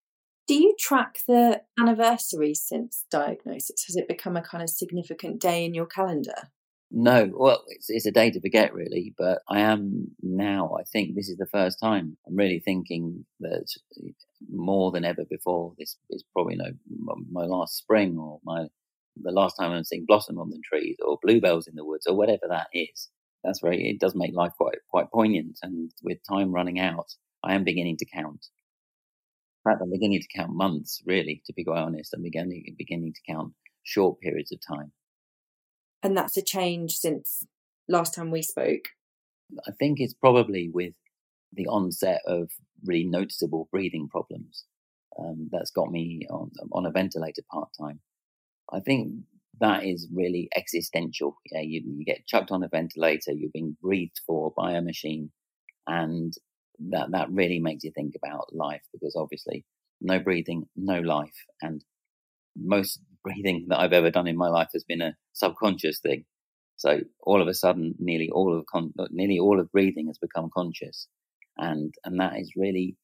Do 0.45 0.55
you 0.55 0.75
track 0.77 1.19
the 1.25 1.61
anniversary 1.79 2.53
since 2.53 3.05
diagnosis? 3.09 3.85
Has 3.87 3.95
it 3.95 4.09
become 4.09 4.35
a 4.35 4.41
kind 4.41 4.61
of 4.61 4.69
significant 4.69 5.39
day 5.39 5.63
in 5.63 5.73
your 5.73 5.85
calendar? 5.85 6.51
No, 6.95 7.31
well, 7.33 7.63
it's, 7.69 7.89
it's 7.89 8.05
a 8.05 8.11
day 8.11 8.29
to 8.29 8.39
forget, 8.39 8.71
really. 8.71 9.15
But 9.17 9.41
I 9.49 9.61
am 9.61 10.11
now. 10.21 10.75
I 10.79 10.83
think 10.83 11.15
this 11.15 11.27
is 11.27 11.37
the 11.37 11.47
first 11.47 11.79
time 11.79 12.17
I'm 12.27 12.35
really 12.35 12.59
thinking 12.59 13.25
that 13.39 13.65
more 14.51 14.91
than 14.91 15.03
ever 15.03 15.25
before. 15.27 15.73
This 15.79 15.97
is 16.11 16.23
probably 16.33 16.53
you 16.53 16.59
know 16.59 17.15
my 17.31 17.45
last 17.45 17.77
spring 17.77 18.19
or 18.19 18.39
my 18.43 18.67
the 19.15 19.31
last 19.31 19.55
time 19.55 19.71
I'm 19.71 19.83
seeing 19.83 20.05
blossom 20.05 20.37
on 20.37 20.51
the 20.51 20.61
trees 20.63 20.97
or 21.03 21.17
bluebells 21.19 21.67
in 21.67 21.73
the 21.75 21.83
woods 21.83 22.05
or 22.05 22.15
whatever 22.15 22.47
that 22.49 22.67
is. 22.73 23.09
That's 23.43 23.59
very. 23.61 23.89
It 23.89 23.99
does 23.99 24.13
make 24.13 24.35
life 24.35 24.53
quite 24.55 24.77
quite 24.91 25.11
poignant. 25.11 25.57
And 25.63 25.91
with 26.03 26.19
time 26.29 26.51
running 26.51 26.79
out, 26.79 27.07
I 27.43 27.55
am 27.55 27.63
beginning 27.63 27.97
to 27.97 28.05
count. 28.05 28.45
In 29.65 29.71
fact, 29.71 29.81
I'm 29.81 29.89
beginning 29.89 30.21
to 30.21 30.27
count 30.37 30.51
months. 30.53 31.01
Really, 31.07 31.41
to 31.47 31.53
be 31.53 31.63
quite 31.63 31.81
honest, 31.81 32.13
I'm 32.13 32.21
beginning 32.21 32.75
beginning 32.77 33.13
to 33.13 33.33
count 33.33 33.53
short 33.81 34.19
periods 34.19 34.51
of 34.51 34.59
time. 34.61 34.91
And 36.03 36.17
that's 36.17 36.37
a 36.37 36.41
change 36.41 36.97
since 36.97 37.45
last 37.87 38.13
time 38.13 38.29
we 38.29 38.41
spoke. 38.41 38.89
I 39.67 39.71
think 39.79 39.99
it's 39.99 40.13
probably 40.13 40.69
with 40.71 40.93
the 41.53 41.67
onset 41.67 42.21
of 42.27 42.51
really 42.83 43.05
noticeable 43.05 43.69
breathing 43.71 44.09
problems. 44.09 44.65
Um, 45.17 45.49
that's 45.51 45.71
got 45.71 45.91
me 45.91 46.27
on, 46.29 46.51
on 46.71 46.85
a 46.85 46.91
ventilator 46.91 47.43
part 47.51 47.69
time. 47.79 47.99
I 48.71 48.79
think 48.79 49.13
that 49.59 49.85
is 49.85 50.07
really 50.13 50.49
existential. 50.55 51.37
Yeah, 51.51 51.61
you, 51.61 51.83
you 51.85 52.05
get 52.05 52.25
chucked 52.25 52.51
on 52.51 52.63
a 52.63 52.67
ventilator, 52.67 53.31
you're 53.31 53.51
being 53.53 53.77
breathed 53.81 54.19
for 54.25 54.51
by 54.57 54.73
a 54.73 54.81
machine, 54.81 55.31
and 55.87 56.33
that 56.89 57.11
that 57.11 57.29
really 57.29 57.59
makes 57.59 57.83
you 57.83 57.91
think 57.93 58.15
about 58.15 58.53
life 58.53 58.81
because 58.91 59.15
obviously 59.15 59.63
no 60.01 60.19
breathing, 60.19 60.65
no 60.75 60.99
life, 60.99 61.45
and 61.61 61.83
most 62.57 62.99
breathing 63.23 63.65
that 63.69 63.79
I've 63.79 63.93
ever 63.93 64.11
done 64.11 64.27
in 64.27 64.37
my 64.37 64.49
life 64.49 64.69
has 64.73 64.83
been 64.83 65.01
a 65.01 65.15
subconscious 65.33 65.99
thing. 65.99 66.25
So 66.75 66.99
all 67.21 67.41
of 67.41 67.47
a 67.47 67.53
sudden, 67.53 67.95
nearly 67.99 68.29
all 68.29 68.57
of 68.57 68.65
con- 68.65 68.93
nearly 69.11 69.39
all 69.39 69.59
of 69.59 69.71
breathing 69.71 70.07
has 70.07 70.17
become 70.17 70.49
conscious, 70.53 71.07
and 71.57 71.93
and 72.03 72.19
that 72.19 72.37
is 72.37 72.53
really 72.55 72.97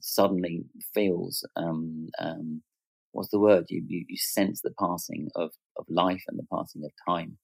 suddenly 0.00 0.64
feels 0.94 1.46
um, 1.56 2.08
um, 2.18 2.62
what's 3.12 3.30
the 3.30 3.38
word 3.38 3.66
you, 3.68 3.82
you, 3.86 4.04
you 4.08 4.16
sense 4.16 4.60
the 4.60 4.74
passing 4.78 5.28
of 5.36 5.52
of 5.76 5.86
life 5.88 6.24
and 6.28 6.38
the 6.38 6.46
passing 6.52 6.84
of 6.84 6.92
time 7.08 7.38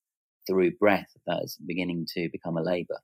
through 0.47 0.73
breath 0.77 1.11
that 1.27 1.43
is 1.43 1.57
beginning 1.67 2.07
to 2.15 2.29
become 2.33 2.57
a 2.57 2.63
labor. 2.63 2.99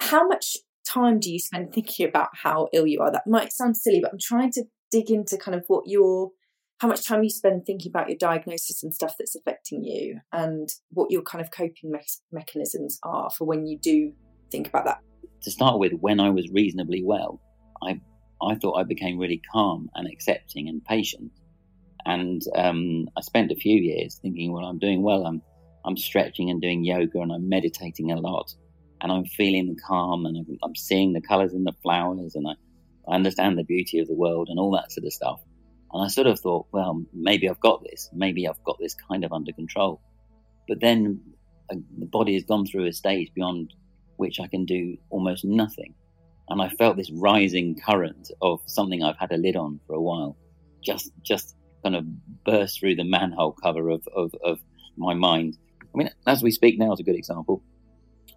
How 0.00 0.26
much 0.26 0.56
time 0.86 1.18
do 1.20 1.32
you 1.32 1.38
spend 1.38 1.72
thinking 1.72 2.08
about 2.08 2.28
how 2.34 2.68
ill 2.72 2.86
you 2.86 3.00
are? 3.00 3.10
That 3.10 3.26
might 3.26 3.52
sound 3.52 3.76
silly, 3.76 4.00
but 4.00 4.12
I'm 4.12 4.18
trying 4.20 4.52
to 4.52 4.64
dig 4.90 5.10
into 5.10 5.36
kind 5.36 5.56
of 5.56 5.64
what 5.66 5.84
your 5.86 6.30
how 6.78 6.88
much 6.88 7.06
time 7.06 7.22
you 7.22 7.30
spend 7.30 7.66
thinking 7.66 7.90
about 7.90 8.08
your 8.08 8.18
diagnosis 8.18 8.82
and 8.82 8.94
stuff 8.94 9.14
that's 9.18 9.34
affecting 9.34 9.82
you 9.82 10.20
and 10.32 10.68
what 10.90 11.10
your 11.10 11.22
kind 11.22 11.44
of 11.44 11.50
coping 11.50 11.90
me- 11.90 12.00
mechanisms 12.30 12.98
are 13.02 13.30
for 13.30 13.46
when 13.46 13.66
you 13.66 13.78
do 13.78 14.12
think 14.50 14.68
about 14.68 14.84
that. 14.84 14.98
To 15.42 15.50
start 15.50 15.78
with, 15.78 15.92
when 16.00 16.20
I 16.20 16.30
was 16.30 16.48
reasonably 16.50 17.02
well, 17.04 17.40
I 17.82 18.00
I 18.40 18.54
thought 18.54 18.78
I 18.78 18.84
became 18.84 19.18
really 19.18 19.42
calm 19.52 19.90
and 19.94 20.06
accepting 20.06 20.68
and 20.68 20.84
patient. 20.84 21.32
And 22.06 22.40
um, 22.54 23.06
I 23.16 23.20
spent 23.20 23.50
a 23.50 23.56
few 23.56 23.80
years 23.80 24.18
thinking, 24.22 24.52
well, 24.52 24.64
I'm 24.64 24.78
doing 24.78 25.02
well. 25.02 25.26
I'm 25.26 25.42
I'm 25.84 25.96
stretching 25.96 26.50
and 26.50 26.60
doing 26.60 26.84
yoga 26.84 27.20
and 27.20 27.32
I'm 27.32 27.48
meditating 27.48 28.12
a 28.12 28.20
lot 28.20 28.52
and 29.00 29.10
I'm 29.10 29.24
feeling 29.24 29.76
calm 29.86 30.26
and 30.26 30.36
I'm, 30.36 30.58
I'm 30.62 30.76
seeing 30.76 31.12
the 31.12 31.20
colours 31.20 31.54
in 31.54 31.64
the 31.64 31.72
flowers 31.82 32.34
and 32.34 32.46
I, 32.46 32.52
I 33.10 33.14
understand 33.14 33.58
the 33.58 33.64
beauty 33.64 33.98
of 33.98 34.08
the 34.08 34.14
world 34.14 34.48
and 34.50 34.58
all 34.58 34.72
that 34.72 34.92
sort 34.92 35.06
of 35.06 35.12
stuff. 35.12 35.40
And 35.92 36.04
I 36.04 36.08
sort 36.08 36.26
of 36.26 36.38
thought, 36.40 36.66
well, 36.72 37.02
maybe 37.14 37.48
I've 37.48 37.60
got 37.60 37.82
this. 37.82 38.10
Maybe 38.12 38.46
I've 38.46 38.62
got 38.64 38.78
this 38.78 38.94
kind 38.94 39.24
of 39.24 39.32
under 39.32 39.52
control. 39.52 40.00
But 40.68 40.80
then 40.80 41.20
uh, 41.70 41.76
the 41.98 42.06
body 42.06 42.34
has 42.34 42.44
gone 42.44 42.66
through 42.66 42.86
a 42.86 42.92
stage 42.92 43.32
beyond 43.34 43.72
which 44.16 44.40
I 44.40 44.48
can 44.48 44.64
do 44.64 44.96
almost 45.10 45.44
nothing. 45.44 45.94
And 46.50 46.60
I 46.60 46.68
felt 46.70 46.96
this 46.96 47.10
rising 47.10 47.78
current 47.78 48.30
of 48.42 48.60
something 48.66 49.02
I've 49.02 49.18
had 49.18 49.32
a 49.32 49.36
lid 49.36 49.56
on 49.56 49.80
for 49.86 49.94
a 49.94 50.00
while, 50.00 50.36
just 50.82 51.12
just 51.22 51.54
kind 51.82 51.94
of 51.94 52.04
burst 52.44 52.80
through 52.80 52.96
the 52.96 53.04
manhole 53.04 53.52
cover 53.52 53.88
of, 53.90 54.06
of, 54.14 54.34
of 54.44 54.58
my 54.96 55.14
mind. 55.14 55.56
I 55.82 55.98
mean, 55.98 56.10
as 56.26 56.42
we 56.42 56.50
speak 56.50 56.78
now 56.78 56.92
is 56.92 57.00
a 57.00 57.04
good 57.04 57.16
example. 57.16 57.62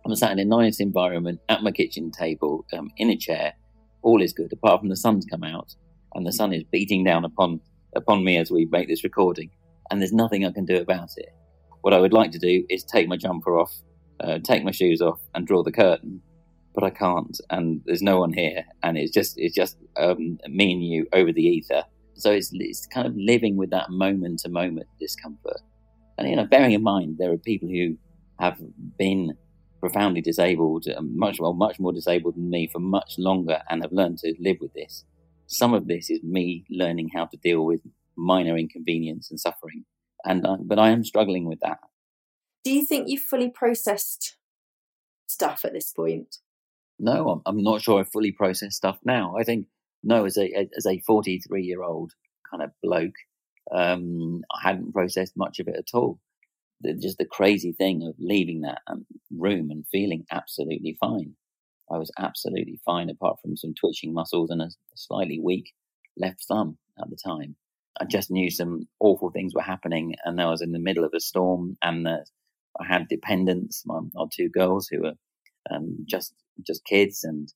I'm 0.05 0.15
sat 0.15 0.31
in 0.31 0.39
a 0.39 0.45
nice 0.45 0.79
environment 0.79 1.39
at 1.47 1.63
my 1.63 1.71
kitchen 1.71 2.11
table, 2.11 2.65
um, 2.73 2.91
in 2.97 3.09
a 3.09 3.17
chair. 3.17 3.53
All 4.01 4.21
is 4.21 4.33
good, 4.33 4.51
apart 4.51 4.81
from 4.81 4.89
the 4.89 4.95
sun's 4.95 5.25
come 5.25 5.43
out, 5.43 5.75
and 6.13 6.25
the 6.25 6.31
sun 6.31 6.53
is 6.53 6.63
beating 6.71 7.03
down 7.03 7.25
upon 7.25 7.59
upon 7.95 8.23
me 8.23 8.37
as 8.37 8.51
we 8.51 8.65
make 8.65 8.87
this 8.87 9.03
recording, 9.03 9.49
and 9.89 10.01
there's 10.01 10.13
nothing 10.13 10.45
I 10.45 10.51
can 10.51 10.65
do 10.65 10.77
about 10.77 11.09
it. 11.17 11.29
What 11.81 11.93
I 11.93 11.99
would 11.99 12.13
like 12.13 12.31
to 12.31 12.39
do 12.39 12.63
is 12.69 12.83
take 12.83 13.07
my 13.07 13.17
jumper 13.17 13.59
off, 13.59 13.73
uh, 14.19 14.39
take 14.43 14.63
my 14.63 14.71
shoes 14.71 15.01
off, 15.01 15.19
and 15.33 15.47
draw 15.47 15.63
the 15.63 15.71
curtain, 15.71 16.21
but 16.73 16.83
I 16.83 16.89
can't, 16.89 17.39
and 17.49 17.81
there's 17.85 18.01
no 18.01 18.19
one 18.19 18.33
here, 18.33 18.65
and 18.83 18.97
it's 18.97 19.11
just 19.11 19.33
it's 19.37 19.55
just 19.55 19.77
um, 19.97 20.37
me 20.47 20.73
and 20.73 20.85
you 20.85 21.07
over 21.13 21.31
the 21.31 21.43
ether. 21.43 21.83
So 22.15 22.31
it's 22.31 22.51
it's 22.53 22.85
kind 22.87 23.07
of 23.07 23.15
living 23.15 23.57
with 23.57 23.71
that 23.71 23.89
moment 23.89 24.39
to 24.41 24.49
moment 24.49 24.87
discomfort, 24.99 25.61
and 26.17 26.29
you 26.29 26.35
know, 26.35 26.45
bearing 26.45 26.73
in 26.73 26.83
mind 26.83 27.17
there 27.17 27.31
are 27.31 27.37
people 27.37 27.67
who 27.67 27.97
have 28.39 28.59
been 28.97 29.33
profoundly 29.79 30.21
disabled, 30.21 30.85
um, 30.95 31.17
much 31.17 31.39
well, 31.39 31.53
much 31.53 31.79
more 31.79 31.91
disabled 31.91 32.35
than 32.35 32.49
me 32.49 32.69
for 32.71 32.79
much 32.79 33.15
longer, 33.17 33.61
and 33.69 33.81
have 33.81 33.91
learned 33.91 34.19
to 34.19 34.33
live 34.39 34.57
with 34.61 34.73
this. 34.73 35.03
Some 35.51 35.73
of 35.73 35.87
this 35.87 36.09
is 36.09 36.23
me 36.23 36.65
learning 36.69 37.09
how 37.13 37.25
to 37.25 37.37
deal 37.37 37.65
with 37.65 37.81
minor 38.15 38.57
inconvenience 38.57 39.29
and 39.29 39.39
suffering, 39.39 39.85
and 40.25 40.45
uh, 40.45 40.57
but 40.61 40.79
I 40.79 40.89
am 40.89 41.03
struggling 41.03 41.45
with 41.45 41.59
that. 41.61 41.79
Do 42.63 42.71
you 42.71 42.85
think 42.85 43.07
you've 43.07 43.21
fully 43.21 43.49
processed 43.49 44.37
stuff 45.27 45.65
at 45.65 45.73
this 45.73 45.91
point? 45.91 46.37
No, 46.99 47.29
I'm, 47.29 47.41
I'm 47.45 47.63
not 47.63 47.81
sure 47.81 47.99
I 47.99 48.03
fully 48.03 48.31
processed 48.31 48.77
stuff 48.77 48.99
now. 49.03 49.35
I 49.39 49.43
think 49.43 49.67
no, 50.03 50.25
as 50.25 50.37
a 50.37 50.67
as 50.75 50.85
a 50.85 50.99
43 50.99 51.63
year 51.63 51.83
old 51.83 52.13
kind 52.49 52.63
of 52.63 52.71
bloke, 52.83 53.15
um, 53.71 54.41
I 54.53 54.67
hadn't 54.67 54.93
processed 54.93 55.35
much 55.35 55.59
of 55.59 55.67
it 55.67 55.75
at 55.77 55.93
all 55.93 56.19
the, 56.81 56.93
just 56.93 57.17
the 57.17 57.25
crazy 57.25 57.71
thing 57.71 58.03
of 58.03 58.15
leaving 58.19 58.61
that 58.61 58.79
um, 58.87 59.05
room 59.31 59.71
and 59.71 59.85
feeling 59.91 60.25
absolutely 60.31 60.97
fine. 60.99 61.35
I 61.91 61.97
was 61.97 62.11
absolutely 62.17 62.79
fine, 62.85 63.09
apart 63.09 63.39
from 63.41 63.57
some 63.57 63.73
twitching 63.73 64.13
muscles 64.13 64.49
and 64.49 64.61
a, 64.61 64.69
slightly 64.95 65.39
weak 65.39 65.73
left 66.17 66.45
thumb 66.47 66.77
at 66.99 67.09
the 67.09 67.17
time. 67.17 67.55
I 67.99 68.05
just 68.05 68.31
knew 68.31 68.49
some 68.49 68.87
awful 68.99 69.31
things 69.31 69.53
were 69.53 69.61
happening, 69.61 70.15
and 70.23 70.41
I 70.41 70.49
was 70.49 70.61
in 70.61 70.71
the 70.71 70.79
middle 70.79 71.03
of 71.03 71.13
a 71.13 71.19
storm, 71.19 71.77
and 71.81 72.07
uh, 72.07 72.19
I 72.79 72.85
had 72.85 73.07
dependents, 73.07 73.83
my, 73.85 73.99
two 74.31 74.49
girls 74.49 74.87
who 74.87 75.01
were 75.01 75.13
um, 75.69 75.97
just 76.07 76.33
just 76.65 76.85
kids, 76.85 77.23
and 77.23 77.51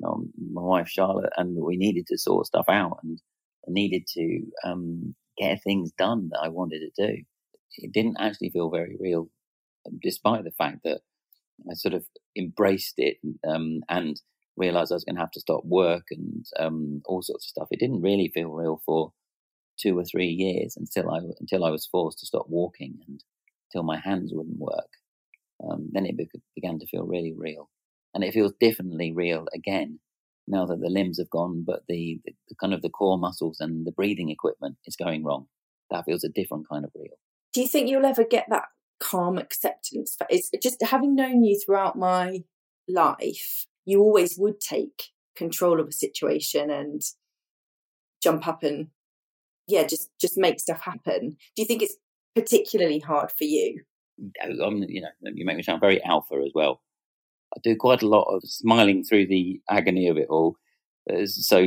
know, 0.00 0.24
my 0.52 0.62
wife 0.62 0.88
Charlotte, 0.88 1.32
and 1.36 1.56
we 1.56 1.76
needed 1.76 2.06
to 2.08 2.18
sort 2.18 2.46
stuff 2.46 2.66
out, 2.68 2.98
and 3.02 3.20
I 3.66 3.70
needed 3.72 4.06
to 4.14 4.40
um, 4.64 5.14
get 5.38 5.62
things 5.62 5.92
done 5.92 6.28
that 6.32 6.40
I 6.42 6.48
wanted 6.48 6.80
to 6.80 7.06
do 7.06 7.22
it 7.78 7.92
didn't 7.92 8.16
actually 8.18 8.50
feel 8.50 8.70
very 8.70 8.96
real, 8.98 9.28
um, 9.86 9.98
despite 10.02 10.44
the 10.44 10.50
fact 10.52 10.78
that 10.84 11.00
I 11.70 11.74
sort 11.74 11.94
of 11.94 12.04
embraced 12.36 12.94
it 12.96 13.16
um, 13.46 13.80
and 13.88 14.20
realized 14.56 14.92
I 14.92 14.96
was 14.96 15.04
going 15.04 15.16
to 15.16 15.22
have 15.22 15.30
to 15.32 15.40
stop 15.40 15.64
work 15.64 16.06
and 16.10 16.44
um, 16.58 17.02
all 17.04 17.22
sorts 17.22 17.46
of 17.46 17.48
stuff. 17.50 17.68
It 17.70 17.80
didn't 17.80 18.02
really 18.02 18.30
feel 18.32 18.48
real 18.48 18.80
for 18.84 19.12
two 19.78 19.96
or 19.98 20.04
three 20.04 20.28
years 20.28 20.76
until 20.76 21.10
I 21.10 21.20
until 21.40 21.64
I 21.64 21.70
was 21.70 21.86
forced 21.86 22.18
to 22.20 22.26
stop 22.26 22.46
walking 22.48 22.98
and 23.06 23.22
until 23.70 23.84
my 23.84 23.98
hands 23.98 24.32
wouldn't 24.34 24.58
work. 24.58 24.90
Um, 25.62 25.88
then 25.92 26.06
it 26.06 26.16
be- 26.16 26.28
began 26.54 26.78
to 26.78 26.86
feel 26.86 27.04
really 27.04 27.34
real, 27.36 27.68
and 28.14 28.22
it 28.22 28.32
feels 28.32 28.52
differently 28.60 29.12
real 29.12 29.46
again 29.54 30.00
now 30.46 30.64
that 30.64 30.80
the 30.80 30.88
limbs 30.88 31.18
have 31.18 31.28
gone, 31.28 31.62
but 31.66 31.82
the, 31.88 32.20
the, 32.24 32.32
the 32.48 32.54
kind 32.58 32.72
of 32.72 32.80
the 32.80 32.88
core 32.88 33.18
muscles 33.18 33.58
and 33.60 33.86
the 33.86 33.92
breathing 33.92 34.30
equipment 34.30 34.78
is 34.86 34.96
going 34.96 35.22
wrong. 35.22 35.46
That 35.90 36.06
feels 36.06 36.24
a 36.24 36.30
different 36.30 36.66
kind 36.70 36.84
of 36.84 36.90
real 36.94 37.18
do 37.58 37.62
you 37.62 37.68
think 37.68 37.88
you'll 37.88 38.06
ever 38.06 38.24
get 38.24 38.46
that 38.50 38.66
calm 39.00 39.38
acceptance? 39.38 40.16
It's 40.28 40.50
just 40.62 40.82
having 40.82 41.14
known 41.14 41.44
you 41.44 41.58
throughout 41.58 41.96
my 41.96 42.42
life, 42.88 43.66
you 43.84 44.00
always 44.00 44.36
would 44.38 44.60
take 44.60 45.04
control 45.36 45.80
of 45.80 45.88
a 45.88 45.92
situation 45.92 46.70
and 46.70 47.00
jump 48.22 48.46
up 48.46 48.62
and 48.62 48.88
yeah, 49.66 49.86
just 49.86 50.10
just 50.20 50.36
make 50.36 50.60
stuff 50.60 50.80
happen. 50.80 51.36
Do 51.54 51.62
you 51.62 51.66
think 51.66 51.82
it's 51.82 51.96
particularly 52.34 52.98
hard 52.98 53.30
for 53.30 53.44
you? 53.44 53.82
Um, 54.42 54.84
you 54.88 55.02
know, 55.02 55.08
you 55.22 55.44
make 55.44 55.56
me 55.56 55.62
sound 55.62 55.80
very 55.80 56.02
alpha 56.02 56.42
as 56.44 56.52
well. 56.54 56.80
I 57.56 57.60
do 57.62 57.76
quite 57.76 58.02
a 58.02 58.08
lot 58.08 58.24
of 58.24 58.42
smiling 58.44 59.04
through 59.04 59.26
the 59.26 59.60
agony 59.70 60.08
of 60.08 60.16
it 60.16 60.28
all. 60.28 60.56
So 61.24 61.66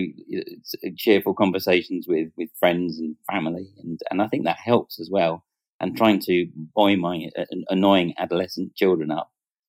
cheerful 0.98 1.34
conversations 1.34 2.08
with 2.08 2.30
with 2.38 2.50
friends 2.60 3.00
and 3.00 3.16
family, 3.32 3.70
and 3.84 4.00
and 4.10 4.22
I 4.22 4.28
think 4.28 4.46
that 4.46 4.58
helps 4.58 5.00
as 5.00 5.10
well 5.12 5.46
and 5.82 5.98
trying 5.98 6.20
to 6.20 6.48
buoy 6.76 6.96
my 6.96 7.30
uh, 7.38 7.44
annoying 7.70 8.14
adolescent 8.18 8.76
children 8.76 9.12
up 9.12 9.30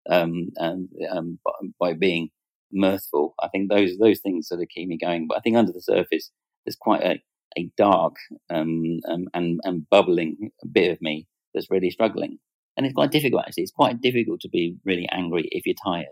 um, 0.10 0.50
and, 0.58 0.88
um, 1.12 1.40
by 1.80 1.94
being 1.94 2.30
mirthful. 2.72 3.34
I 3.42 3.50
think 3.50 3.70
those 3.70 3.98
those 3.98 4.20
things 4.20 4.48
sort 4.48 4.62
of 4.62 4.68
keep 4.70 4.88
me 4.88 4.98
going. 4.98 5.28
But 5.28 5.38
I 5.38 5.42
think 5.42 5.58
under 5.58 5.74
the 5.74 5.82
surface, 5.82 6.32
there's 6.64 6.76
quite 6.76 7.02
a, 7.04 7.22
a 7.58 7.70
dark 7.76 8.16
um, 8.50 9.00
um, 9.10 9.26
and 9.34 9.60
and 9.64 9.90
bubbling 9.90 10.52
bit 10.72 10.92
of 10.92 11.02
me 11.02 11.28
that's 11.54 11.72
really 11.72 11.90
struggling. 11.90 12.38
And 12.78 12.86
it's 12.86 12.96
quite 12.96 13.12
difficult 13.12 13.44
actually. 13.48 13.64
It's 13.64 13.72
quite 13.72 14.02
difficult 14.02 14.42
to 14.42 14.50
be 14.50 14.76
really 14.86 15.10
angry 15.12 15.48
if 15.52 15.66
you're 15.66 15.76
tired. 15.84 16.08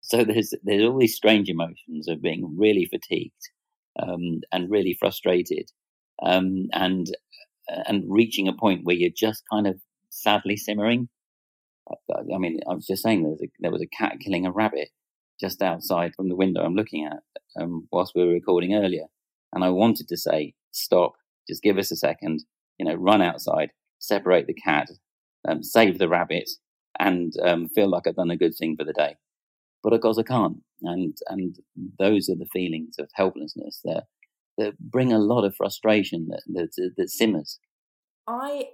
So 0.00 0.24
there's 0.24 0.54
there's 0.62 0.84
all 0.84 0.98
these 0.98 1.16
strange 1.16 1.50
emotions 1.50 2.08
of 2.08 2.22
being 2.22 2.56
really 2.56 2.86
fatigued 2.86 3.50
um, 4.02 4.40
and 4.50 4.70
really 4.70 4.96
frustrated, 4.98 5.70
um, 6.22 6.68
and 6.72 7.06
and 7.86 8.04
reaching 8.08 8.48
a 8.48 8.52
point 8.52 8.84
where 8.84 8.96
you're 8.96 9.10
just 9.14 9.42
kind 9.50 9.66
of 9.66 9.76
sadly 10.10 10.56
simmering. 10.56 11.08
I 12.14 12.38
mean, 12.38 12.60
I 12.68 12.74
was 12.74 12.86
just 12.86 13.02
saying 13.02 13.22
there 13.22 13.32
was 13.32 13.42
a, 13.42 13.48
there 13.60 13.72
was 13.72 13.82
a 13.82 13.86
cat 13.86 14.16
killing 14.20 14.46
a 14.46 14.52
rabbit 14.52 14.90
just 15.40 15.62
outside 15.62 16.12
from 16.14 16.28
the 16.28 16.36
window 16.36 16.62
I'm 16.62 16.74
looking 16.74 17.06
at 17.06 17.18
um, 17.60 17.88
whilst 17.90 18.12
we 18.14 18.24
were 18.24 18.32
recording 18.32 18.74
earlier. 18.74 19.06
And 19.52 19.64
I 19.64 19.70
wanted 19.70 20.06
to 20.08 20.16
say, 20.16 20.54
stop, 20.70 21.14
just 21.48 21.62
give 21.62 21.78
us 21.78 21.90
a 21.90 21.96
second, 21.96 22.44
you 22.78 22.86
know, 22.86 22.94
run 22.94 23.22
outside, 23.22 23.70
separate 23.98 24.46
the 24.46 24.54
cat, 24.54 24.88
um, 25.48 25.62
save 25.62 25.98
the 25.98 26.08
rabbit, 26.08 26.48
and 26.98 27.32
um, 27.42 27.68
feel 27.68 27.88
like 27.88 28.06
I've 28.06 28.16
done 28.16 28.30
a 28.30 28.36
good 28.36 28.54
thing 28.56 28.76
for 28.76 28.84
the 28.84 28.92
day. 28.92 29.16
But 29.82 29.94
of 29.94 30.00
course 30.00 30.18
I 30.18 30.22
can't. 30.22 30.58
And, 30.82 31.16
and 31.28 31.56
those 31.98 32.28
are 32.28 32.36
the 32.36 32.48
feelings 32.52 32.96
of 32.98 33.08
helplessness 33.14 33.80
that 33.84 34.04
that 34.60 34.78
bring 34.78 35.12
a 35.12 35.18
lot 35.18 35.44
of 35.44 35.56
frustration 35.56 36.28
that, 36.28 36.42
that, 36.46 36.92
that 36.96 37.10
simmers. 37.10 37.58
I 38.26 38.66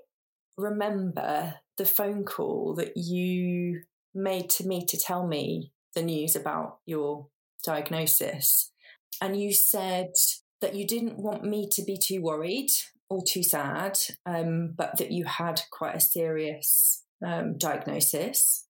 remember 0.59 1.55
the 1.79 1.85
phone 1.85 2.25
call 2.25 2.75
that 2.75 2.97
you 2.97 3.83
made 4.15 4.51
to 4.51 4.67
me 4.67 4.85
to 4.87 4.99
tell 4.99 5.27
me 5.27 5.73
the 5.95 6.03
news 6.03 6.37
about 6.37 6.79
your 6.87 7.29
diagnosis. 7.65 8.73
And 9.21 9.41
you 9.41 9.53
said 9.53 10.13
that 10.61 10.75
you 10.75 10.87
didn't 10.87 11.19
want 11.19 11.45
me 11.45 11.69
to 11.73 11.83
be 11.83 11.97
too 11.97 12.21
worried 12.21 12.71
or 13.09 13.23
too 13.23 13.43
sad, 13.43 13.99
um, 14.25 14.75
but 14.77 14.99
that 14.99 15.13
you 15.13 15.25
had 15.25 15.61
quite 15.71 15.97
a 15.97 16.01
serious 16.01 17.05
um, 17.25 17.57
diagnosis. 17.57 18.67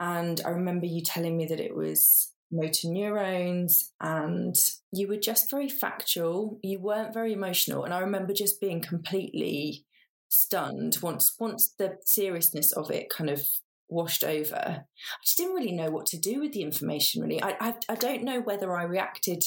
And 0.00 0.40
I 0.44 0.50
remember 0.50 0.86
you 0.86 1.02
telling 1.02 1.36
me 1.36 1.46
that 1.46 1.60
it 1.60 1.74
was 1.74 2.32
motor 2.50 2.88
neurons 2.88 3.92
and 4.00 4.54
you 4.92 5.08
were 5.08 5.16
just 5.16 5.50
very 5.50 5.68
factual. 5.68 6.58
You 6.62 6.78
weren't 6.78 7.14
very 7.14 7.32
emotional. 7.32 7.84
And 7.84 7.92
i 7.92 8.00
remember 8.00 8.32
just 8.32 8.60
being 8.60 8.80
completely 8.80 9.84
stunned 10.28 10.98
once 11.02 11.34
once 11.38 11.74
the 11.78 11.98
seriousness 12.04 12.72
of 12.72 12.90
it 12.90 13.10
kind 13.10 13.30
of 13.30 13.42
washed 13.88 14.24
over. 14.24 14.56
I 14.56 15.22
just 15.24 15.36
didn't 15.36 15.54
really 15.54 15.72
know 15.72 15.90
what 15.90 16.06
to 16.06 16.18
do 16.18 16.40
with 16.40 16.52
the 16.52 16.62
information 16.62 17.22
really. 17.22 17.42
I 17.42 17.56
i, 17.60 17.74
I 17.88 17.94
don't 17.94 18.24
know 18.24 18.40
whether 18.40 18.76
i 18.76 18.82
reacted 18.82 19.44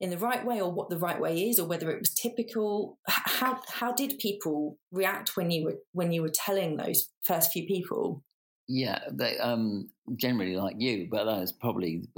in 0.00 0.10
the 0.10 0.18
right 0.18 0.44
way 0.44 0.60
or 0.60 0.70
what 0.70 0.90
the 0.90 0.98
right 0.98 1.20
way 1.20 1.48
is 1.48 1.58
or 1.58 1.66
whether 1.66 1.90
it 1.90 1.98
was 1.98 2.12
typical. 2.12 2.98
How 3.06 3.60
how 3.68 3.92
did 3.92 4.18
people 4.18 4.78
react 4.92 5.36
when 5.36 5.50
you 5.50 5.64
were 5.64 5.76
when 5.92 6.12
you 6.12 6.22
were 6.22 6.32
telling 6.32 6.76
those 6.76 7.10
first 7.22 7.52
few 7.52 7.66
people? 7.66 8.22
Yeah, 8.68 8.98
they 9.12 9.38
um, 9.38 9.90
generally 10.16 10.56
like 10.56 10.76
you, 10.78 11.06
but 11.10 11.24
that's 11.24 11.52
probably 11.52 12.08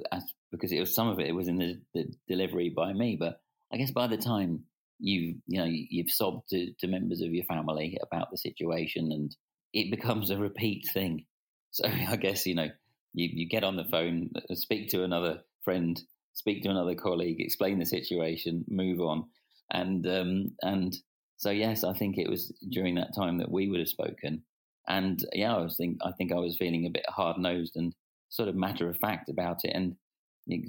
because 0.51 0.73
it 0.73 0.81
was 0.81 0.95
some 0.95 1.09
of 1.09 1.19
it, 1.19 1.27
it 1.27 1.35
was 1.35 1.49
in 1.49 1.59
the, 1.59 1.81
the, 1.95 2.07
delivery 2.27 2.73
by 2.75 2.93
me. 2.93 3.17
But 3.21 3.41
I 3.73 3.77
guess 3.77 3.91
by 3.91 4.07
the 4.07 4.17
time 4.17 4.65
you 4.99 5.37
you 5.47 5.59
know 5.59 5.67
you've 5.67 6.11
sobbed 6.11 6.49
to, 6.51 6.73
to 6.81 6.89
members 6.89 7.21
of 7.21 7.33
your 7.33 7.45
family 7.45 7.99
about 8.03 8.31
the 8.31 8.39
situation, 8.39 9.13
and 9.13 9.37
it 9.75 9.91
becomes 9.95 10.31
a 10.31 10.39
repeat 10.39 10.89
thing. 10.93 11.27
So 11.71 11.87
I 11.87 12.17
guess 12.17 12.47
you 12.47 12.55
know 12.55 12.69
you 13.13 13.29
you 13.31 13.49
get 13.49 13.65
on 13.65 13.77
the 13.77 13.85
phone, 13.85 14.31
uh, 14.35 14.55
speak 14.55 14.89
to 14.91 15.05
another 15.05 15.41
friend, 15.65 16.01
speak 16.33 16.63
to 16.63 16.71
another 16.71 16.95
colleague, 16.95 17.41
explain 17.41 17.79
the 17.79 17.85
situation, 17.85 18.65
move 18.69 19.01
on, 19.01 19.27
and 19.71 20.07
um, 20.07 20.53
and 20.63 20.97
so 21.37 21.51
yes, 21.51 21.85
I 21.85 21.93
think 21.93 22.17
it 22.17 22.31
was 22.31 22.57
during 22.71 22.95
that 22.95 23.15
time 23.15 23.39
that 23.39 23.51
we 23.51 23.69
would 23.69 23.81
have 23.81 23.89
spoken 23.89 24.45
and 24.89 25.23
yeah, 25.33 25.55
I 25.55 25.61
was 25.61 25.77
think 25.77 25.99
I 26.03 26.13
think 26.13 26.33
I 26.33 26.39
was 26.39 26.57
feeling 26.57 26.87
a 26.87 26.91
bit 26.91 27.05
hard 27.09 27.39
nosed 27.39 27.77
and 27.77 27.95
sort 28.31 28.49
of 28.49 28.57
matter 28.57 28.89
of 28.89 28.97
fact 28.99 29.29
about 29.29 29.65
it, 29.65 29.73
and 29.75 29.97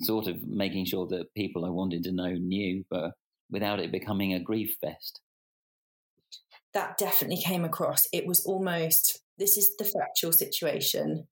sort 0.02 0.28
of 0.28 0.44
making 0.44 0.86
sure 0.86 1.08
that 1.08 1.34
people 1.36 1.66
I 1.66 1.70
wanted 1.70 2.04
to 2.04 2.12
know 2.12 2.32
knew, 2.32 2.84
but 2.90 3.12
without 3.50 3.80
it 3.80 3.92
becoming 3.92 4.34
a 4.34 4.40
grief 4.40 4.76
fest. 4.82 5.22
That 6.74 6.98
definitely 6.98 7.42
came 7.42 7.66
across. 7.66 8.08
It 8.14 8.28
was 8.28 8.46
almost 8.46 9.22
this 9.38 9.58
is 9.58 9.76
the 9.78 9.86
factual 9.86 10.34
situation. 10.34 11.28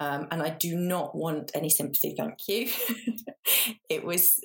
Um, 0.00 0.28
and 0.30 0.42
I 0.42 0.50
do 0.50 0.76
not 0.76 1.16
want 1.16 1.50
any 1.54 1.68
sympathy, 1.68 2.14
thank 2.16 2.46
you. 2.46 2.70
it 3.90 4.04
was 4.04 4.40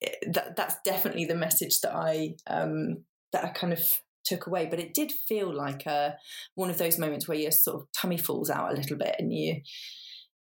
eh, 0.00 0.10
that 0.30 0.56
that's 0.56 0.76
definitely 0.84 1.24
the 1.24 1.34
message 1.34 1.80
that 1.80 1.94
I 1.94 2.36
um, 2.46 3.04
that 3.32 3.44
I 3.44 3.48
kind 3.48 3.72
of 3.72 3.82
took 4.24 4.46
away. 4.46 4.66
But 4.66 4.80
it 4.80 4.94
did 4.94 5.12
feel 5.12 5.52
like 5.54 5.86
a, 5.86 5.90
uh, 5.90 6.10
one 6.54 6.70
of 6.70 6.78
those 6.78 6.98
moments 6.98 7.28
where 7.28 7.38
your 7.38 7.50
sort 7.50 7.82
of 7.82 7.88
tummy 7.92 8.18
falls 8.18 8.50
out 8.50 8.72
a 8.72 8.76
little 8.76 8.96
bit, 8.96 9.16
and 9.18 9.32
you 9.32 9.62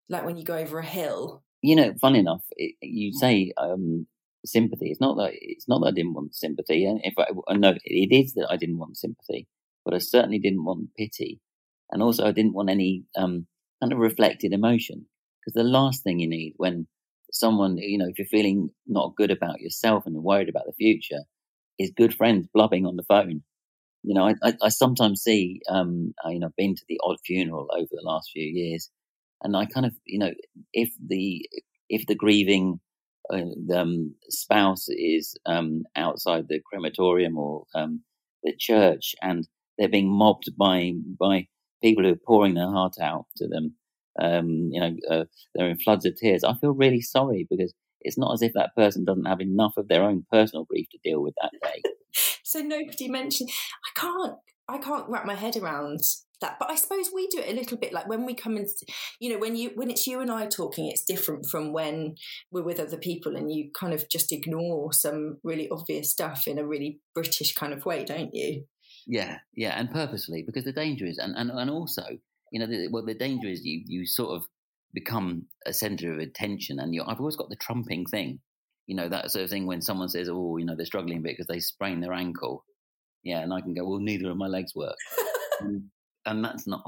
like 0.09 0.25
when 0.25 0.37
you 0.37 0.43
go 0.43 0.57
over 0.57 0.79
a 0.79 0.85
hill. 0.85 1.43
You 1.61 1.75
know, 1.75 1.93
fun 1.99 2.15
enough, 2.15 2.43
it, 2.51 2.75
you 2.81 3.13
say 3.13 3.53
um, 3.57 4.07
sympathy. 4.45 4.89
It's 4.89 5.01
not 5.01 5.17
that 5.17 5.31
it's 5.33 5.67
not 5.67 5.79
that 5.81 5.87
I 5.87 5.91
didn't 5.91 6.13
want 6.13 6.35
sympathy, 6.35 6.85
and 6.85 6.99
if 7.03 7.13
I 7.17 7.25
no, 7.55 7.73
it 7.83 8.13
is 8.13 8.33
that 8.33 8.47
I 8.49 8.57
didn't 8.57 8.79
want 8.79 8.97
sympathy, 8.97 9.47
but 9.85 9.93
I 9.93 9.99
certainly 9.99 10.39
didn't 10.39 10.65
want 10.65 10.95
pity, 10.97 11.39
and 11.91 12.01
also 12.01 12.25
I 12.25 12.31
didn't 12.31 12.53
want 12.53 12.69
any 12.69 13.03
um, 13.17 13.47
kind 13.81 13.93
of 13.93 13.99
reflected 13.99 14.53
emotion 14.53 15.05
because 15.39 15.53
the 15.53 15.63
last 15.63 16.03
thing 16.03 16.19
you 16.19 16.29
need 16.29 16.53
when 16.57 16.87
someone 17.31 17.77
you 17.77 17.97
know 17.97 18.07
if 18.07 18.17
you're 18.17 18.27
feeling 18.27 18.69
not 18.87 19.15
good 19.15 19.31
about 19.31 19.61
yourself 19.61 20.05
and 20.05 20.13
you're 20.13 20.21
worried 20.21 20.49
about 20.49 20.65
the 20.65 20.73
future 20.73 21.21
is 21.77 21.91
good 21.95 22.13
friends 22.13 22.47
blubbing 22.53 22.85
on 22.85 22.95
the 22.95 23.03
phone 23.03 23.43
you 24.03 24.13
know, 24.13 24.27
I, 24.27 24.35
I, 24.43 24.53
I 24.63 24.69
sometimes 24.69 25.21
see, 25.23 25.61
um, 25.69 26.13
I, 26.23 26.31
you 26.31 26.39
know, 26.39 26.47
I've 26.47 26.55
been 26.55 26.75
to 26.75 26.85
the 26.87 26.99
odd 27.03 27.17
funeral 27.25 27.67
over 27.73 27.87
the 27.91 28.01
last 28.03 28.31
few 28.31 28.43
years, 28.45 28.89
and 29.43 29.55
I 29.55 29.65
kind 29.65 29.85
of, 29.85 29.93
you 30.05 30.19
know, 30.19 30.31
if 30.73 30.91
the 31.05 31.47
if 31.89 32.05
the 32.07 32.15
grieving 32.15 32.79
uh, 33.33 33.43
um, 33.75 34.15
spouse 34.29 34.87
is 34.89 35.35
um, 35.45 35.83
outside 35.95 36.47
the 36.47 36.61
crematorium 36.69 37.37
or 37.37 37.65
um, 37.75 38.01
the 38.43 38.53
church, 38.57 39.15
and 39.21 39.47
they're 39.77 39.89
being 39.89 40.09
mobbed 40.09 40.49
by 40.57 40.93
by 41.19 41.47
people 41.81 42.03
who 42.03 42.11
are 42.11 42.25
pouring 42.27 42.53
their 42.55 42.69
heart 42.71 42.95
out 43.01 43.25
to 43.37 43.47
them, 43.47 43.75
um, 44.21 44.69
you 44.71 44.79
know, 44.79 44.95
uh, 45.09 45.25
they're 45.55 45.69
in 45.69 45.79
floods 45.79 46.05
of 46.05 46.15
tears. 46.15 46.43
I 46.43 46.53
feel 46.55 46.71
really 46.71 47.01
sorry 47.01 47.47
because 47.49 47.73
it's 48.01 48.17
not 48.17 48.33
as 48.33 48.41
if 48.41 48.53
that 48.53 48.75
person 48.75 49.03
doesn't 49.05 49.25
have 49.25 49.41
enough 49.41 49.77
of 49.77 49.87
their 49.87 50.03
own 50.03 50.25
personal 50.31 50.65
grief 50.65 50.87
to 50.91 50.99
deal 51.03 51.21
with 51.21 51.33
that 51.41 51.51
day. 51.63 51.83
so 52.43 52.59
nobody 52.59 53.07
mentioned. 53.09 53.49
I 53.85 53.99
can't. 53.99 54.35
I 54.67 54.77
can't 54.77 55.09
wrap 55.09 55.25
my 55.25 55.33
head 55.33 55.57
around 55.57 55.99
that. 56.41 56.57
But 56.59 56.69
I 56.69 56.75
suppose 56.75 57.09
we 57.13 57.27
do 57.27 57.39
it 57.39 57.51
a 57.51 57.55
little 57.55 57.77
bit 57.77 57.93
like 57.93 58.07
when 58.07 58.25
we 58.25 58.33
come 58.33 58.57
and, 58.57 58.67
you 59.19 59.31
know, 59.31 59.39
when 59.39 59.55
you 59.55 59.71
when 59.75 59.89
it's 59.89 60.07
you 60.07 60.19
and 60.19 60.31
I 60.31 60.45
talking, 60.47 60.87
it's 60.87 61.03
different 61.03 61.45
from 61.47 61.73
when 61.73 62.15
we're 62.51 62.63
with 62.63 62.79
other 62.79 62.97
people 62.97 63.35
and 63.35 63.51
you 63.51 63.71
kind 63.77 63.93
of 63.93 64.09
just 64.09 64.31
ignore 64.31 64.93
some 64.93 65.37
really 65.43 65.67
obvious 65.69 66.11
stuff 66.11 66.47
in 66.47 66.57
a 66.57 66.65
really 66.65 66.99
British 67.13 67.53
kind 67.53 67.73
of 67.73 67.85
way, 67.85 68.05
don't 68.05 68.33
you? 68.33 68.65
Yeah, 69.07 69.39
yeah, 69.55 69.79
and 69.79 69.89
purposely 69.91 70.43
because 70.45 70.65
the 70.65 70.71
danger 70.71 71.05
is, 71.05 71.17
and 71.17 71.35
and, 71.35 71.49
and 71.51 71.69
also, 71.69 72.03
you 72.51 72.59
know, 72.59 72.67
the, 72.67 72.89
well, 72.91 73.05
the 73.05 73.15
danger 73.15 73.47
is 73.47 73.63
you 73.63 73.81
you 73.85 74.05
sort 74.05 74.35
of 74.35 74.47
become 74.93 75.47
a 75.65 75.73
center 75.73 76.13
of 76.13 76.19
attention, 76.19 76.79
and 76.79 76.93
you 76.93 77.03
I've 77.05 77.19
always 77.19 77.35
got 77.35 77.49
the 77.49 77.55
trumping 77.55 78.05
thing 78.05 78.39
you 78.89 78.95
know, 78.95 79.07
that 79.07 79.29
sort 79.29 79.43
of 79.43 79.51
thing 79.51 79.67
when 79.67 79.83
someone 79.83 80.09
says, 80.09 80.29
oh, 80.31 80.57
you 80.57 80.65
know, 80.65 80.73
they're 80.75 80.83
struggling 80.83 81.19
a 81.19 81.21
bit 81.21 81.37
because 81.37 81.45
they 81.45 81.59
sprained 81.59 82.01
their 82.01 82.11
ankle. 82.11 82.65
Yeah, 83.23 83.41
and 83.41 83.53
I 83.53 83.61
can 83.61 83.75
go, 83.75 83.87
well, 83.87 83.99
neither 83.99 84.31
of 84.31 84.37
my 84.37 84.47
legs 84.47 84.73
work. 84.75 84.95
and, 85.61 85.83
and 86.25 86.43
that's 86.43 86.65
not 86.65 86.81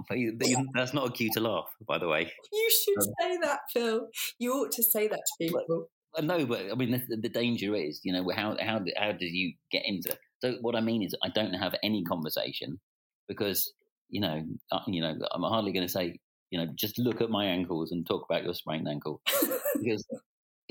that's 0.74 0.96
not 0.96 1.08
a 1.08 1.12
cue 1.12 1.30
to 1.34 1.40
laugh, 1.40 1.68
by 1.88 2.00
the 2.00 2.08
way. 2.08 2.32
You 2.52 2.70
should 2.84 2.98
um, 2.98 3.14
say 3.22 3.38
that, 3.44 3.60
Phil. 3.72 4.08
You 4.40 4.54
ought 4.54 4.72
to 4.72 4.84
say 4.84 5.08
that 5.10 5.20
to 5.20 5.34
people. 5.40 5.90
But, 6.16 6.24
no, 6.24 6.44
but 6.48 6.72
I 6.72 6.74
mean, 6.74 6.90
the, 7.08 7.18
the, 7.18 7.30
danger 7.30 7.76
is, 7.76 8.02
you 8.04 8.14
know, 8.14 8.28
how 8.36 8.58
how 8.60 8.82
how 8.98 9.12
do 9.12 9.28
you 9.28 9.54
get 9.72 9.84
into? 9.86 10.18
So 10.40 10.56
what 10.62 10.76
I 10.76 10.82
mean 10.82 11.04
is, 11.04 11.14
I 11.24 11.30
don't 11.30 11.54
have 11.54 11.76
any 11.84 12.04
conversation 12.04 12.80
because 13.28 13.72
you 14.10 14.22
know, 14.22 14.44
uh, 14.72 14.80
you 14.88 15.02
know, 15.02 15.14
I'm 15.32 15.44
hardly 15.44 15.72
going 15.72 15.86
to 15.86 15.94
say, 15.94 16.18
you 16.50 16.58
know, 16.58 16.66
just 16.76 16.98
look 16.98 17.22
at 17.22 17.30
my 17.30 17.46
ankles 17.46 17.92
and 17.92 18.08
talk 18.08 18.26
about 18.28 18.44
your 18.44 18.56
sprained 18.56 18.88
ankle 18.90 19.22
because 19.80 20.04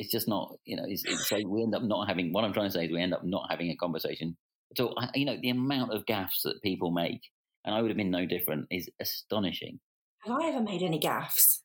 it's 0.00 0.10
just 0.10 0.26
not, 0.26 0.56
you 0.64 0.76
know, 0.76 0.84
it's, 0.86 1.04
it's 1.04 1.30
like 1.30 1.46
we 1.46 1.62
end 1.62 1.74
up 1.74 1.82
not 1.82 2.08
having, 2.08 2.32
what 2.32 2.42
I'm 2.42 2.54
trying 2.54 2.68
to 2.68 2.72
say 2.72 2.86
is 2.86 2.90
we 2.90 3.02
end 3.02 3.12
up 3.12 3.22
not 3.22 3.48
having 3.50 3.70
a 3.70 3.76
conversation. 3.76 4.34
So, 4.74 4.94
you 5.14 5.26
know, 5.26 5.36
the 5.40 5.50
amount 5.50 5.92
of 5.92 6.06
gaffes 6.06 6.42
that 6.44 6.62
people 6.62 6.90
make, 6.90 7.20
and 7.66 7.74
I 7.74 7.82
would 7.82 7.90
have 7.90 7.98
been 7.98 8.10
no 8.10 8.24
different, 8.24 8.66
is 8.70 8.88
astonishing. 8.98 9.78
Have 10.24 10.40
I 10.40 10.48
ever 10.48 10.62
made 10.62 10.82
any 10.82 10.98
gaffes? 10.98 11.58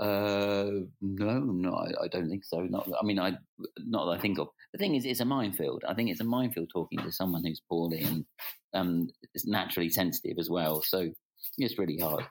Uh, 0.00 0.86
no, 1.02 1.40
no, 1.40 1.74
I, 1.74 2.04
I, 2.04 2.08
don't 2.08 2.30
think 2.30 2.44
so. 2.46 2.60
Not, 2.60 2.88
I 2.98 3.04
mean, 3.04 3.18
I 3.18 3.32
not 3.76 4.06
that 4.06 4.18
I 4.18 4.22
think 4.22 4.38
of. 4.38 4.48
The 4.72 4.78
thing 4.78 4.94
is, 4.94 5.04
it's 5.04 5.20
a 5.20 5.26
minefield. 5.26 5.84
I 5.86 5.92
think 5.92 6.08
it's 6.08 6.20
a 6.20 6.24
minefield 6.24 6.70
talking 6.72 6.98
to 7.00 7.12
someone 7.12 7.44
who's 7.44 7.60
poorly 7.68 8.00
and 8.00 8.24
um, 8.72 9.08
is 9.34 9.44
naturally 9.44 9.90
sensitive 9.90 10.38
as 10.38 10.48
well. 10.48 10.82
So 10.82 11.10
it's 11.58 11.78
really 11.78 11.98
hard. 11.98 12.24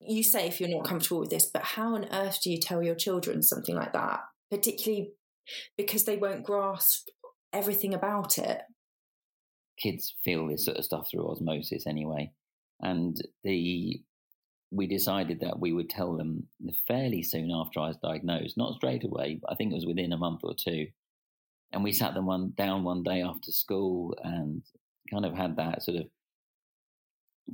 You 0.00 0.22
say 0.22 0.48
if 0.48 0.60
you're 0.60 0.68
not 0.68 0.86
comfortable 0.86 1.20
with 1.20 1.30
this, 1.30 1.46
but 1.50 1.62
how 1.62 1.94
on 1.94 2.06
earth 2.12 2.40
do 2.44 2.50
you 2.50 2.60
tell 2.60 2.82
your 2.82 2.94
children 2.94 3.42
something 3.42 3.74
like 3.74 3.94
that? 3.94 4.20
Particularly 4.50 5.12
because 5.76 6.04
they 6.04 6.16
won't 6.16 6.44
grasp 6.44 7.08
everything 7.52 7.94
about 7.94 8.38
it. 8.38 8.62
Kids 9.80 10.14
feel 10.24 10.48
this 10.48 10.64
sort 10.64 10.76
of 10.76 10.84
stuff 10.84 11.08
through 11.10 11.30
osmosis 11.30 11.86
anyway. 11.86 12.32
And 12.80 13.16
the 13.44 14.02
we 14.70 14.86
decided 14.86 15.40
that 15.40 15.58
we 15.58 15.72
would 15.72 15.88
tell 15.88 16.16
them 16.16 16.46
fairly 16.86 17.22
soon 17.22 17.50
after 17.50 17.80
I 17.80 17.88
was 17.88 17.96
diagnosed, 18.02 18.58
not 18.58 18.74
straight 18.74 19.04
away, 19.04 19.38
but 19.40 19.50
I 19.50 19.54
think 19.54 19.72
it 19.72 19.76
was 19.76 19.86
within 19.86 20.12
a 20.12 20.18
month 20.18 20.40
or 20.42 20.54
two. 20.54 20.88
And 21.72 21.82
we 21.82 21.92
sat 21.92 22.14
them 22.14 22.26
one 22.26 22.52
down 22.56 22.84
one 22.84 23.02
day 23.02 23.22
after 23.22 23.50
school 23.50 24.14
and 24.22 24.62
kind 25.10 25.24
of 25.24 25.34
had 25.34 25.56
that 25.56 25.82
sort 25.82 25.98
of 25.98 26.06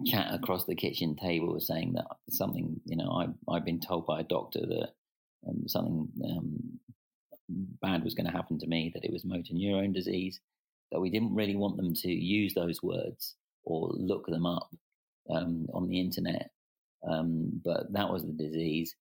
chat 0.06 0.34
across 0.34 0.64
the 0.64 0.74
kitchen 0.74 1.14
table 1.14 1.58
saying 1.60 1.92
that 1.94 2.06
something, 2.30 2.80
you 2.84 2.96
know, 2.96 3.10
I, 3.10 3.52
I've 3.52 3.64
been 3.64 3.80
told 3.80 4.06
by 4.06 4.20
a 4.20 4.24
doctor 4.24 4.60
that 4.60 4.88
um, 5.48 5.68
something 5.68 6.08
um, 6.24 6.80
bad 7.48 8.04
was 8.04 8.14
going 8.14 8.26
to 8.26 8.32
happen 8.32 8.58
to 8.58 8.66
me, 8.66 8.90
that 8.94 9.04
it 9.04 9.12
was 9.12 9.24
motor 9.24 9.52
neurone 9.52 9.92
disease, 9.92 10.40
that 10.92 11.00
we 11.00 11.10
didn't 11.10 11.34
really 11.34 11.56
want 11.56 11.76
them 11.76 11.94
to 11.94 12.08
use 12.08 12.54
those 12.54 12.82
words 12.82 13.34
or 13.64 13.90
look 13.92 14.26
them 14.26 14.46
up 14.46 14.68
um, 15.30 15.66
on 15.72 15.88
the 15.88 16.00
internet. 16.00 16.50
Um, 17.08 17.60
but 17.64 17.92
that 17.92 18.10
was 18.10 18.22
the 18.22 18.32
disease. 18.32 18.94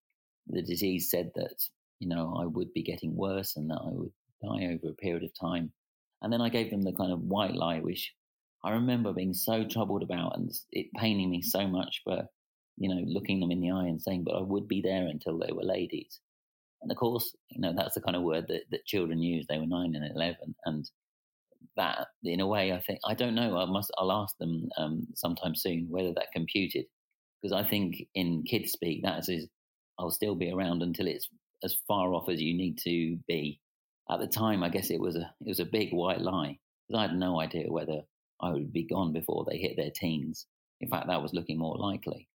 The 0.47 0.61
disease 0.61 1.09
said 1.09 1.31
that, 1.35 1.63
you 1.99 2.09
know, 2.09 2.35
I 2.37 2.45
would 2.45 2.73
be 2.73 2.83
getting 2.83 3.15
worse 3.15 3.55
and 3.55 3.69
that 3.69 3.81
I 3.81 3.89
would 3.89 4.11
die 4.41 4.65
over 4.73 4.91
a 4.91 4.95
period 4.95 5.23
of 5.23 5.39
time. 5.39 5.71
And 6.21 6.31
then 6.31 6.41
I 6.41 6.49
gave 6.49 6.69
them 6.69 6.81
the 6.81 6.93
kind 6.93 7.11
of 7.11 7.21
white 7.21 7.53
lie, 7.55 7.79
which 7.79 8.13
I 8.63 8.71
remember 8.71 9.13
being 9.13 9.33
so 9.33 9.65
troubled 9.65 10.03
about 10.03 10.37
and 10.37 10.51
it 10.71 10.87
paining 10.97 11.29
me 11.29 11.41
so 11.41 11.67
much, 11.67 12.01
for, 12.03 12.27
you 12.77 12.89
know, 12.89 13.01
looking 13.05 13.39
them 13.39 13.51
in 13.51 13.61
the 13.61 13.71
eye 13.71 13.87
and 13.87 14.01
saying, 14.01 14.23
but 14.23 14.35
I 14.35 14.41
would 14.41 14.67
be 14.67 14.81
there 14.81 15.07
until 15.07 15.37
they 15.37 15.51
were 15.51 15.63
ladies. 15.63 16.19
And 16.83 16.91
of 16.91 16.97
course, 16.97 17.33
you 17.49 17.61
know, 17.61 17.73
that's 17.75 17.95
the 17.95 18.01
kind 18.01 18.15
of 18.15 18.23
word 18.23 18.45
that, 18.49 18.63
that 18.71 18.85
children 18.85 19.21
use. 19.21 19.45
They 19.47 19.57
were 19.57 19.65
nine 19.65 19.95
and 19.95 20.09
11. 20.15 20.55
And 20.65 20.89
that, 21.77 22.07
in 22.23 22.41
a 22.41 22.47
way, 22.47 22.73
I 22.73 22.81
think, 22.81 22.99
I 23.05 23.13
don't 23.13 23.35
know, 23.35 23.57
I 23.57 23.65
must, 23.65 23.91
I'll 23.97 24.11
ask 24.11 24.37
them 24.37 24.69
um, 24.77 25.07
sometime 25.15 25.55
soon 25.55 25.87
whether 25.89 26.13
that 26.13 26.33
computed. 26.33 26.85
Because 27.41 27.53
I 27.53 27.67
think 27.67 28.07
in 28.13 28.43
kids 28.43 28.73
speak, 28.73 29.03
that 29.03 29.27
is, 29.29 29.47
I'll 29.97 30.11
still 30.11 30.35
be 30.35 30.51
around 30.51 30.81
until 30.81 31.07
it's 31.07 31.29
as 31.63 31.77
far 31.87 32.13
off 32.13 32.29
as 32.29 32.41
you 32.41 32.55
need 32.55 32.77
to 32.79 33.17
be. 33.27 33.59
At 34.11 34.19
the 34.19 34.27
time, 34.27 34.63
I 34.63 34.69
guess 34.69 34.91
it 34.91 34.99
was 34.99 35.15
a, 35.15 35.33
it 35.41 35.47
was 35.47 35.61
a 35.61 35.65
big 35.65 35.93
white 35.93 36.21
lie. 36.21 36.59
Because 36.87 36.99
I 36.99 37.07
had 37.07 37.15
no 37.15 37.39
idea 37.39 37.71
whether 37.71 38.01
I 38.41 38.51
would 38.51 38.73
be 38.73 38.83
gone 38.83 39.13
before 39.13 39.45
they 39.49 39.57
hit 39.57 39.77
their 39.77 39.91
teens. 39.91 40.45
In 40.81 40.89
fact, 40.89 41.07
that 41.07 41.21
was 41.21 41.33
looking 41.33 41.57
more 41.57 41.77
likely. 41.77 42.27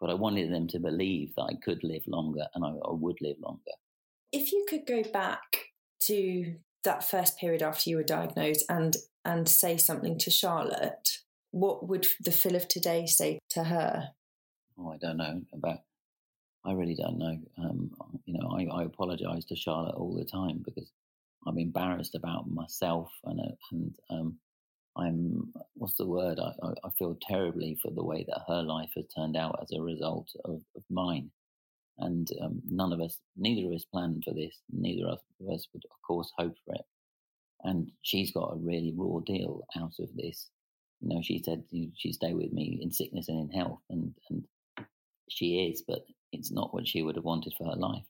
But 0.00 0.10
I 0.10 0.14
wanted 0.14 0.52
them 0.52 0.68
to 0.68 0.78
believe 0.78 1.34
that 1.36 1.42
I 1.42 1.54
could 1.54 1.82
live 1.82 2.02
longer 2.06 2.46
and 2.54 2.64
I, 2.64 2.68
I 2.68 2.92
would 2.92 3.16
live 3.20 3.36
longer. 3.42 3.72
If 4.32 4.52
you 4.52 4.64
could 4.68 4.86
go 4.86 5.02
back 5.02 5.72
to 6.02 6.56
that 6.84 7.08
first 7.08 7.38
period 7.38 7.62
after 7.62 7.90
you 7.90 7.96
were 7.96 8.02
diagnosed 8.02 8.64
and 8.68 8.96
and 9.24 9.48
say 9.48 9.76
something 9.76 10.18
to 10.18 10.30
Charlotte, 10.30 11.18
what 11.50 11.86
would 11.88 12.06
the 12.20 12.32
Phil 12.32 12.56
of 12.56 12.68
today 12.68 13.06
say 13.06 13.38
to 13.50 13.64
her? 13.64 14.10
Oh, 14.78 14.92
I 14.92 14.96
don't 14.96 15.16
know 15.16 15.42
about. 15.52 15.80
I 16.64 16.72
really 16.72 16.94
don't 16.94 17.18
know. 17.18 17.38
Um, 17.58 17.90
you 18.24 18.34
know, 18.38 18.50
I, 18.50 18.80
I 18.80 18.84
apologise 18.84 19.44
to 19.46 19.56
Charlotte 19.56 19.94
all 19.96 20.14
the 20.14 20.24
time 20.24 20.62
because 20.64 20.90
I'm 21.46 21.58
embarrassed 21.58 22.14
about 22.14 22.50
myself 22.50 23.10
and 23.24 23.40
uh, 23.40 23.54
and 23.72 23.94
um, 24.10 24.38
I'm 24.96 25.52
what's 25.74 25.94
the 25.94 26.06
word? 26.06 26.38
I, 26.40 26.52
I 26.84 26.90
feel 26.98 27.16
terribly 27.22 27.78
for 27.82 27.90
the 27.90 28.04
way 28.04 28.24
that 28.28 28.42
her 28.48 28.62
life 28.62 28.90
has 28.96 29.06
turned 29.14 29.36
out 29.36 29.58
as 29.62 29.72
a 29.72 29.82
result 29.82 30.28
of, 30.44 30.60
of 30.76 30.82
mine. 30.90 31.30
And 31.98 32.28
um, 32.42 32.62
none 32.64 32.92
of 32.92 33.00
us, 33.00 33.18
neither 33.36 33.68
of 33.68 33.74
us 33.74 33.84
planned 33.84 34.22
for 34.24 34.32
this. 34.32 34.56
Neither 34.70 35.06
of 35.08 35.18
us 35.52 35.66
would, 35.72 35.84
of 35.84 36.02
course, 36.06 36.32
hope 36.38 36.54
for 36.64 36.74
it. 36.74 36.84
And 37.64 37.90
she's 38.02 38.32
got 38.32 38.52
a 38.52 38.56
really 38.56 38.94
raw 38.96 39.18
deal 39.20 39.62
out 39.76 39.94
of 39.98 40.14
this. 40.14 40.48
You 41.00 41.08
know, 41.14 41.22
she 41.22 41.42
said 41.44 41.64
she'd 41.96 42.14
stay 42.14 42.34
with 42.34 42.52
me 42.52 42.78
in 42.80 42.90
sickness 42.90 43.28
and 43.28 43.50
in 43.50 43.56
health, 43.56 43.80
and 43.90 44.14
and 44.30 44.44
she 45.28 45.70
is, 45.70 45.82
but 45.86 46.04
it's 46.32 46.50
not 46.50 46.72
what 46.74 46.86
she 46.86 47.02
would 47.02 47.16
have 47.16 47.24
wanted 47.24 47.54
for 47.56 47.66
her 47.66 47.76
life. 47.76 48.04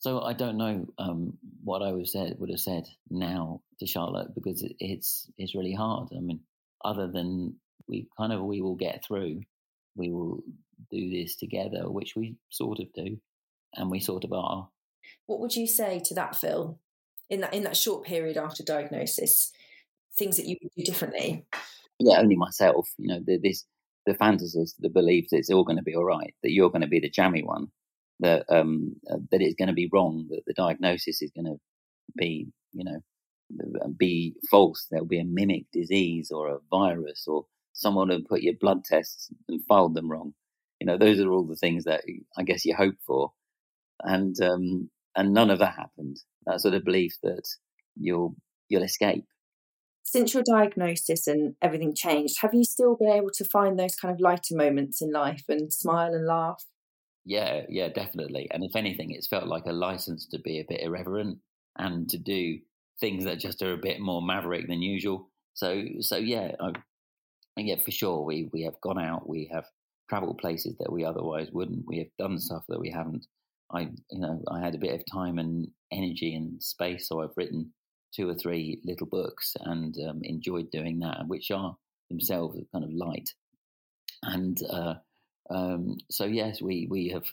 So 0.00 0.20
I 0.22 0.32
don't 0.32 0.56
know 0.56 0.86
um, 0.98 1.36
what 1.64 1.82
I 1.82 1.90
would 1.90 2.02
have 2.02 2.08
said 2.08 2.36
would 2.38 2.50
have 2.50 2.60
said 2.60 2.84
now 3.10 3.62
to 3.80 3.86
Charlotte 3.86 4.34
because 4.34 4.62
it, 4.62 4.76
it's 4.78 5.28
it's 5.38 5.54
really 5.54 5.74
hard. 5.74 6.08
I 6.16 6.20
mean, 6.20 6.40
other 6.84 7.08
than 7.08 7.56
we 7.88 8.06
kind 8.16 8.32
of 8.32 8.42
we 8.42 8.60
will 8.60 8.76
get 8.76 9.04
through, 9.04 9.42
we 9.96 10.10
will 10.10 10.42
do 10.92 11.10
this 11.10 11.34
together, 11.36 11.90
which 11.90 12.14
we 12.14 12.36
sort 12.50 12.78
of 12.78 12.92
do, 12.92 13.18
and 13.74 13.90
we 13.90 14.00
sort 14.00 14.24
of 14.24 14.32
are. 14.32 14.68
What 15.26 15.40
would 15.40 15.54
you 15.54 15.66
say 15.66 16.00
to 16.04 16.14
that, 16.14 16.36
Phil? 16.36 16.78
In 17.30 17.40
that 17.42 17.52
in 17.52 17.64
that 17.64 17.76
short 17.76 18.04
period 18.04 18.36
after 18.38 18.62
diagnosis, 18.62 19.52
things 20.16 20.36
that 20.36 20.46
you 20.46 20.56
would 20.62 20.72
do 20.76 20.84
differently. 20.84 21.46
Yeah, 21.98 22.18
only 22.18 22.36
myself. 22.36 22.88
You 22.96 23.08
know, 23.08 23.20
the, 23.24 23.38
this 23.42 23.64
the 24.06 24.14
fantasist 24.14 24.76
that 24.80 24.94
believes 24.94 25.28
it's 25.32 25.50
all 25.50 25.64
going 25.64 25.76
to 25.76 25.82
be 25.82 25.94
all 25.94 26.04
right, 26.04 26.34
that 26.42 26.52
you're 26.52 26.70
going 26.70 26.82
to 26.82 26.88
be 26.88 27.00
the 27.00 27.10
jammy 27.10 27.42
one, 27.42 27.68
that 28.20 28.44
um, 28.48 28.96
uh, 29.10 29.18
that 29.30 29.42
it's 29.42 29.56
going 29.56 29.68
to 29.68 29.74
be 29.74 29.90
wrong, 29.92 30.26
that 30.30 30.42
the 30.46 30.54
diagnosis 30.54 31.20
is 31.20 31.30
going 31.30 31.44
to 31.44 31.56
be, 32.16 32.48
you 32.72 32.84
know, 32.84 33.00
be 33.98 34.34
false. 34.50 34.86
There'll 34.90 35.06
be 35.06 35.20
a 35.20 35.24
mimic 35.24 35.64
disease 35.72 36.30
or 36.30 36.48
a 36.48 36.58
virus, 36.70 37.24
or 37.26 37.44
someone 37.74 38.08
will 38.08 38.22
put 38.28 38.42
your 38.42 38.54
blood 38.60 38.84
tests 38.84 39.28
and 39.48 39.62
filed 39.68 39.94
them 39.94 40.10
wrong. 40.10 40.32
You 40.80 40.86
know, 40.86 40.96
those 40.96 41.20
are 41.20 41.30
all 41.30 41.44
the 41.44 41.56
things 41.56 41.84
that 41.84 42.04
I 42.36 42.42
guess 42.42 42.64
you 42.64 42.74
hope 42.74 42.96
for, 43.06 43.32
and 44.02 44.40
um, 44.40 44.90
and 45.16 45.32
none 45.32 45.50
of 45.50 45.58
that 45.58 45.74
happened. 45.74 46.18
That 46.46 46.60
sort 46.60 46.74
of 46.74 46.84
belief 46.84 47.16
that 47.22 47.46
you'll 47.96 48.36
you'll 48.68 48.82
escape. 48.82 49.24
Since 50.04 50.32
your 50.32 50.42
diagnosis 50.42 51.26
and 51.26 51.54
everything 51.60 51.94
changed, 51.94 52.40
have 52.40 52.54
you 52.54 52.64
still 52.64 52.96
been 52.96 53.10
able 53.10 53.30
to 53.34 53.44
find 53.44 53.78
those 53.78 53.94
kind 53.94 54.14
of 54.14 54.20
lighter 54.20 54.56
moments 54.56 55.02
in 55.02 55.12
life 55.12 55.44
and 55.48 55.70
smile 55.70 56.14
and 56.14 56.26
laugh? 56.26 56.64
Yeah, 57.26 57.66
yeah, 57.68 57.88
definitely. 57.88 58.48
And 58.50 58.64
if 58.64 58.74
anything, 58.74 59.10
it's 59.10 59.26
felt 59.26 59.48
like 59.48 59.66
a 59.66 59.72
license 59.72 60.26
to 60.28 60.38
be 60.38 60.60
a 60.60 60.64
bit 60.66 60.80
irreverent 60.80 61.38
and 61.76 62.08
to 62.08 62.16
do 62.16 62.58
things 63.00 63.24
that 63.24 63.38
just 63.38 63.60
are 63.60 63.74
a 63.74 63.78
bit 63.78 64.00
more 64.00 64.22
maverick 64.22 64.66
than 64.66 64.80
usual. 64.80 65.28
So, 65.52 65.84
so 66.00 66.16
yeah, 66.16 66.52
I, 66.58 66.72
yeah, 67.58 67.76
for 67.84 67.90
sure. 67.90 68.24
We 68.24 68.48
we 68.52 68.62
have 68.62 68.80
gone 68.80 68.98
out. 68.98 69.28
We 69.28 69.50
have 69.52 69.66
traveled 70.08 70.38
places 70.38 70.76
that 70.78 70.92
we 70.92 71.04
otherwise 71.04 71.50
wouldn't. 71.52 71.86
We 71.86 71.98
have 71.98 72.08
done 72.18 72.38
stuff 72.38 72.64
that 72.68 72.80
we 72.80 72.90
haven't. 72.90 73.26
I, 73.70 73.82
you 74.10 74.20
know, 74.20 74.42
I 74.50 74.60
had 74.60 74.74
a 74.74 74.78
bit 74.78 74.94
of 74.94 75.04
time 75.10 75.38
and 75.38 75.68
energy 75.92 76.34
and 76.34 76.62
space, 76.62 77.08
so 77.08 77.20
I've 77.20 77.36
written 77.36 77.72
two 78.14 78.28
or 78.28 78.34
three 78.34 78.80
little 78.84 79.06
books 79.06 79.56
and 79.60 79.94
um, 80.08 80.20
enjoyed 80.22 80.70
doing 80.70 81.00
that, 81.00 81.26
which 81.26 81.50
are 81.50 81.76
themselves 82.08 82.58
kind 82.72 82.84
of 82.84 82.90
light. 82.90 83.30
And 84.22 84.58
uh, 84.70 84.94
um, 85.50 85.98
so 86.10 86.24
yes, 86.24 86.60
we 86.60 86.86
we 86.90 87.08
have 87.10 87.24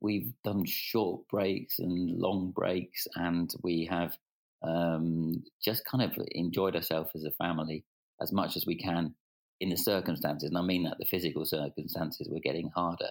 we've 0.00 0.32
done 0.44 0.64
short 0.66 1.28
breaks 1.28 1.78
and 1.78 2.18
long 2.18 2.52
breaks, 2.52 3.06
and 3.14 3.52
we 3.62 3.86
have 3.90 4.16
um, 4.62 5.42
just 5.62 5.84
kind 5.84 6.04
of 6.04 6.16
enjoyed 6.32 6.76
ourselves 6.76 7.10
as 7.14 7.24
a 7.24 7.30
family 7.32 7.84
as 8.20 8.32
much 8.32 8.56
as 8.56 8.66
we 8.66 8.76
can 8.76 9.14
in 9.60 9.68
the 9.68 9.76
circumstances. 9.76 10.48
And 10.48 10.58
I 10.58 10.62
mean 10.62 10.84
that 10.84 10.98
the 10.98 11.06
physical 11.06 11.44
circumstances 11.44 12.28
were 12.30 12.40
getting 12.40 12.70
harder. 12.74 13.10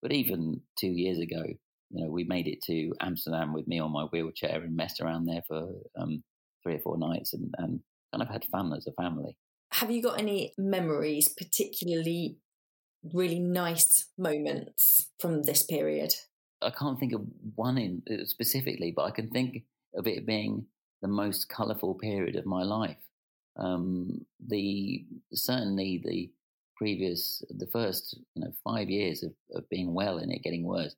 But 0.00 0.12
even 0.12 0.60
two 0.78 0.90
years 0.90 1.18
ago, 1.18 1.44
you 1.90 2.04
know, 2.04 2.10
we 2.10 2.24
made 2.24 2.46
it 2.46 2.62
to 2.64 2.92
Amsterdam 3.00 3.52
with 3.52 3.66
me 3.66 3.78
on 3.78 3.92
my 3.92 4.04
wheelchair 4.04 4.62
and 4.62 4.76
messed 4.76 5.00
around 5.00 5.24
there 5.24 5.42
for 5.46 5.68
um, 5.98 6.22
three 6.62 6.74
or 6.74 6.80
four 6.80 6.98
nights 6.98 7.32
and, 7.32 7.54
and 7.58 7.80
kind 8.12 8.22
of 8.22 8.28
had 8.28 8.44
fun 8.46 8.72
as 8.72 8.86
a 8.86 8.92
family. 8.92 9.36
Have 9.72 9.90
you 9.90 10.02
got 10.02 10.18
any 10.18 10.54
memories, 10.58 11.28
particularly 11.28 12.38
really 13.12 13.38
nice 13.38 14.06
moments 14.18 15.10
from 15.18 15.42
this 15.42 15.62
period? 15.62 16.14
I 16.60 16.70
can't 16.70 16.98
think 16.98 17.12
of 17.12 17.22
one 17.54 17.78
in 17.78 18.02
uh, 18.10 18.24
specifically, 18.24 18.92
but 18.94 19.04
I 19.04 19.10
can 19.10 19.30
think 19.30 19.64
of 19.94 20.06
it 20.06 20.26
being 20.26 20.66
the 21.00 21.08
most 21.08 21.48
colourful 21.48 21.94
period 21.94 22.36
of 22.36 22.46
my 22.46 22.64
life. 22.64 22.96
Um, 23.56 24.24
the 24.46 25.04
certainly 25.32 26.02
the 26.04 26.30
previous, 26.76 27.42
the 27.50 27.66
first 27.66 28.18
you 28.34 28.42
know 28.42 28.52
five 28.64 28.88
years 28.90 29.22
of, 29.22 29.32
of 29.54 29.68
being 29.68 29.94
well 29.94 30.18
and 30.18 30.32
it 30.32 30.42
getting 30.42 30.64
worse 30.64 30.94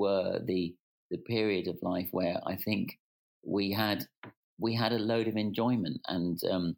were 0.00 0.40
the 0.44 0.74
the 1.10 1.18
period 1.18 1.66
of 1.68 1.82
life 1.82 2.08
where 2.12 2.36
I 2.46 2.56
think 2.56 2.98
we 3.44 3.72
had 3.72 4.06
we 4.58 4.74
had 4.74 4.92
a 4.92 5.06
load 5.10 5.28
of 5.28 5.36
enjoyment 5.36 6.00
and 6.08 6.38
um, 6.50 6.76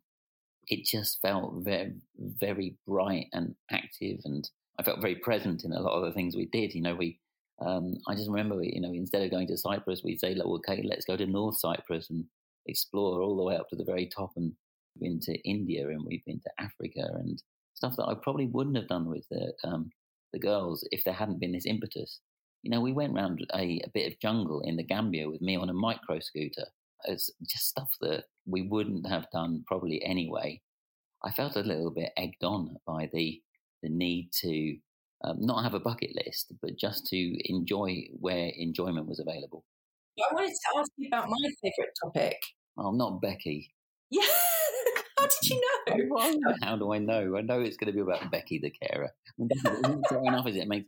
it 0.68 0.84
just 0.84 1.20
felt 1.20 1.54
very 1.58 1.94
very 2.18 2.76
bright 2.86 3.26
and 3.32 3.54
active 3.70 4.20
and 4.24 4.48
I 4.78 4.82
felt 4.82 5.00
very 5.00 5.16
present 5.16 5.64
in 5.64 5.72
a 5.72 5.80
lot 5.80 5.98
of 5.98 6.04
the 6.04 6.12
things 6.12 6.34
we 6.34 6.46
did. 6.46 6.74
You 6.74 6.82
know, 6.82 6.94
we 6.94 7.18
um, 7.60 7.94
I 8.08 8.14
just 8.14 8.30
remember, 8.30 8.62
you 8.62 8.80
know, 8.80 8.92
instead 8.92 9.22
of 9.22 9.30
going 9.30 9.46
to 9.48 9.56
Cyprus, 9.56 10.02
we'd 10.02 10.18
say, 10.20 10.34
well, 10.34 10.54
okay, 10.56 10.82
let's 10.82 11.04
go 11.04 11.16
to 11.16 11.26
North 11.26 11.58
Cyprus 11.58 12.10
and 12.10 12.24
explore 12.66 13.20
all 13.20 13.36
the 13.36 13.44
way 13.44 13.56
up 13.56 13.68
to 13.68 13.76
the 13.76 13.84
very 13.84 14.06
top. 14.06 14.32
And 14.36 14.52
been 15.00 15.20
to 15.20 15.48
India 15.48 15.88
and 15.88 16.04
we've 16.04 16.24
been 16.24 16.40
to 16.40 16.50
Africa 16.58 17.08
and 17.14 17.42
stuff 17.74 17.96
that 17.96 18.06
I 18.06 18.14
probably 18.14 18.46
wouldn't 18.46 18.76
have 18.76 18.88
done 18.88 19.08
with 19.08 19.26
the 19.30 19.52
um, 19.64 19.90
the 20.32 20.38
girls 20.38 20.86
if 20.90 21.04
there 21.04 21.14
hadn't 21.14 21.40
been 21.40 21.52
this 21.52 21.66
impetus. 21.66 22.20
You 22.62 22.70
know, 22.70 22.80
we 22.80 22.92
went 22.92 23.14
around 23.14 23.44
a, 23.54 23.80
a 23.84 23.90
bit 23.92 24.12
of 24.12 24.20
jungle 24.20 24.60
in 24.60 24.76
the 24.76 24.84
Gambia 24.84 25.28
with 25.28 25.40
me 25.40 25.56
on 25.56 25.68
a 25.68 25.74
micro 25.74 26.20
scooter. 26.20 26.66
It's 27.04 27.30
just 27.48 27.68
stuff 27.68 27.90
that 28.00 28.24
we 28.46 28.62
wouldn't 28.62 29.06
have 29.08 29.26
done 29.32 29.64
probably 29.66 30.02
anyway. 30.04 30.60
I 31.24 31.32
felt 31.32 31.56
a 31.56 31.60
little 31.60 31.90
bit 31.90 32.12
egged 32.16 32.44
on 32.44 32.76
by 32.86 33.08
the 33.12 33.40
the 33.82 33.88
need 33.88 34.30
to 34.42 34.76
um, 35.24 35.38
not 35.40 35.62
have 35.64 35.74
a 35.74 35.80
bucket 35.80 36.10
list, 36.14 36.52
but 36.62 36.76
just 36.78 37.06
to 37.08 37.52
enjoy 37.52 38.04
where 38.18 38.50
enjoyment 38.56 39.08
was 39.08 39.18
available. 39.20 39.64
I 40.18 40.34
wanted 40.34 40.50
to 40.50 40.78
ask 40.78 40.90
you 40.96 41.08
about 41.08 41.28
my 41.28 41.36
favourite 41.62 41.92
topic. 42.02 42.38
Oh, 42.78 42.92
not 42.92 43.20
Becky. 43.20 43.74
Yeah. 44.10 44.26
How 45.18 45.26
did 45.26 45.48
you 45.48 45.60
know? 45.86 46.54
How 46.62 46.76
do 46.76 46.92
I 46.92 46.98
know? 46.98 47.36
I 47.36 47.40
know 47.40 47.60
it's 47.62 47.78
going 47.78 47.86
to 47.86 47.94
be 47.94 48.00
about 48.00 48.30
Becky 48.30 48.58
the 48.58 48.70
carer. 48.70 49.08
I 49.08 49.88
mean, 49.88 50.02
fair 50.06 50.20
enough, 50.22 50.46
is 50.46 50.56
it? 50.56 50.60
it 50.60 50.68
makes, 50.68 50.86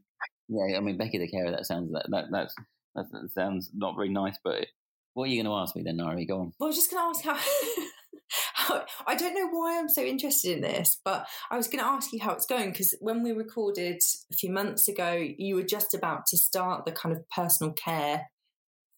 yeah, 0.49 0.77
I 0.77 0.81
mean, 0.81 0.97
Becky 0.97 1.19
the 1.19 1.29
carer. 1.29 1.51
That 1.51 1.67
sounds 1.67 1.93
that, 1.93 2.07
that 2.11 2.25
that's 2.31 2.55
that 2.95 3.31
sounds 3.35 3.71
not 3.75 3.97
very 3.97 4.09
nice. 4.09 4.39
But 4.43 4.67
what 5.15 5.25
are 5.25 5.27
you 5.29 5.43
going 5.43 5.53
to 5.53 5.61
ask 5.61 5.77
me 5.77 5.83
then, 5.83 5.99
Nyree? 5.99 6.29
Go 6.29 6.41
on. 6.41 6.53
Well, 6.59 6.67
I 6.67 6.69
was 6.69 6.77
just 6.77 6.91
going 6.91 7.15
to 7.15 7.19
ask 7.19 7.25
how 8.55 8.85
I 9.07 9.15
don't 9.15 9.35
know 9.35 9.49
why 9.49 9.79
I'm 9.79 9.89
so 9.89 10.03
interested 10.03 10.53
in 10.53 10.61
this, 10.61 11.01
but 11.05 11.27
I 11.51 11.57
was 11.57 11.69
going 11.69 11.79
to 11.79 11.91
ask 11.91 12.13
you 12.13 12.21
how 12.21 12.33
it's 12.33 12.47
going 12.47 12.71
because 12.71 12.95
when 13.01 13.23
we 13.23 13.33
recorded 13.33 14.01
a 14.33 14.37
few 14.37 14.51
months 14.51 14.89
ago, 14.89 15.13
you 15.13 15.57
were 15.57 15.63
just 15.63 15.95
about 15.95 16.27
to 16.27 16.37
start 16.37 16.85
the 16.85 16.93
kind 16.93 17.15
of 17.15 17.29
personal 17.31 17.73
care 17.73 18.31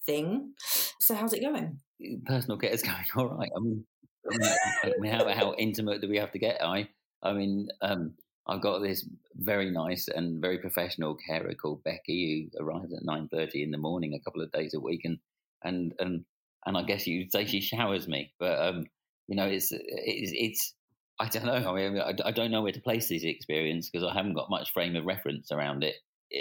thing. 0.05 0.55
So 1.01 1.15
how's 1.15 1.33
it 1.33 1.43
going? 1.43 1.81
Personal 2.25 2.59
care 2.59 2.71
is 2.71 2.83
going 2.83 3.05
all 3.17 3.29
right. 3.37 3.51
I 3.57 3.61
mean, 3.61 3.85
I 4.85 4.93
mean 4.99 5.13
how, 5.13 5.29
how 5.29 5.55
intimate 5.59 6.01
do 6.01 6.09
we 6.09 6.19
have 6.19 6.33
to 6.33 6.39
get? 6.39 6.63
I, 6.63 6.89
I 7.23 7.33
mean, 7.33 7.69
um, 7.83 8.15
I've 8.49 8.63
got 8.63 8.81
this 8.81 9.05
very 9.35 9.71
nice 9.71 10.09
and 10.09 10.41
very 10.41 10.59
professional 10.59 11.17
carer 11.17 11.55
called 11.55 11.83
Becky 11.85 12.49
who 12.53 12.65
arrives 12.65 12.93
at 12.93 13.05
nine 13.05 13.29
thirty 13.29 13.63
in 13.63 13.71
the 13.71 13.79
morning 13.79 14.15
a 14.15 14.21
couple 14.21 14.43
of 14.43 14.53
days 14.53 14.75
a 14.75 14.81
week, 14.81 15.03
and 15.05 15.19
and 15.65 15.93
and 15.99 16.25
and 16.65 16.77
I 16.77 16.83
guess 16.83 17.07
you'd 17.07 17.33
say 17.33 17.45
she 17.45 17.61
showers 17.61 18.09
me, 18.09 18.33
but 18.39 18.61
um, 18.61 18.87
you 19.29 19.37
know, 19.37 19.47
it's 19.47 19.69
it's, 19.73 20.33
it's 20.35 20.75
I 21.19 21.29
don't 21.29 21.47
know. 21.47 21.55
I 21.55 21.75
mean, 21.75 21.99
I, 21.99 22.15
I 22.25 22.31
don't 22.31 22.51
know 22.51 22.63
where 22.63 22.73
to 22.73 22.81
place 22.81 23.09
this 23.09 23.25
experience 23.25 23.89
because 23.89 24.07
I 24.07 24.15
haven't 24.15 24.35
got 24.35 24.51
much 24.51 24.73
frame 24.73 24.97
of 24.97 25.05
reference 25.05 25.51
around 25.51 25.83
it. 25.83 25.95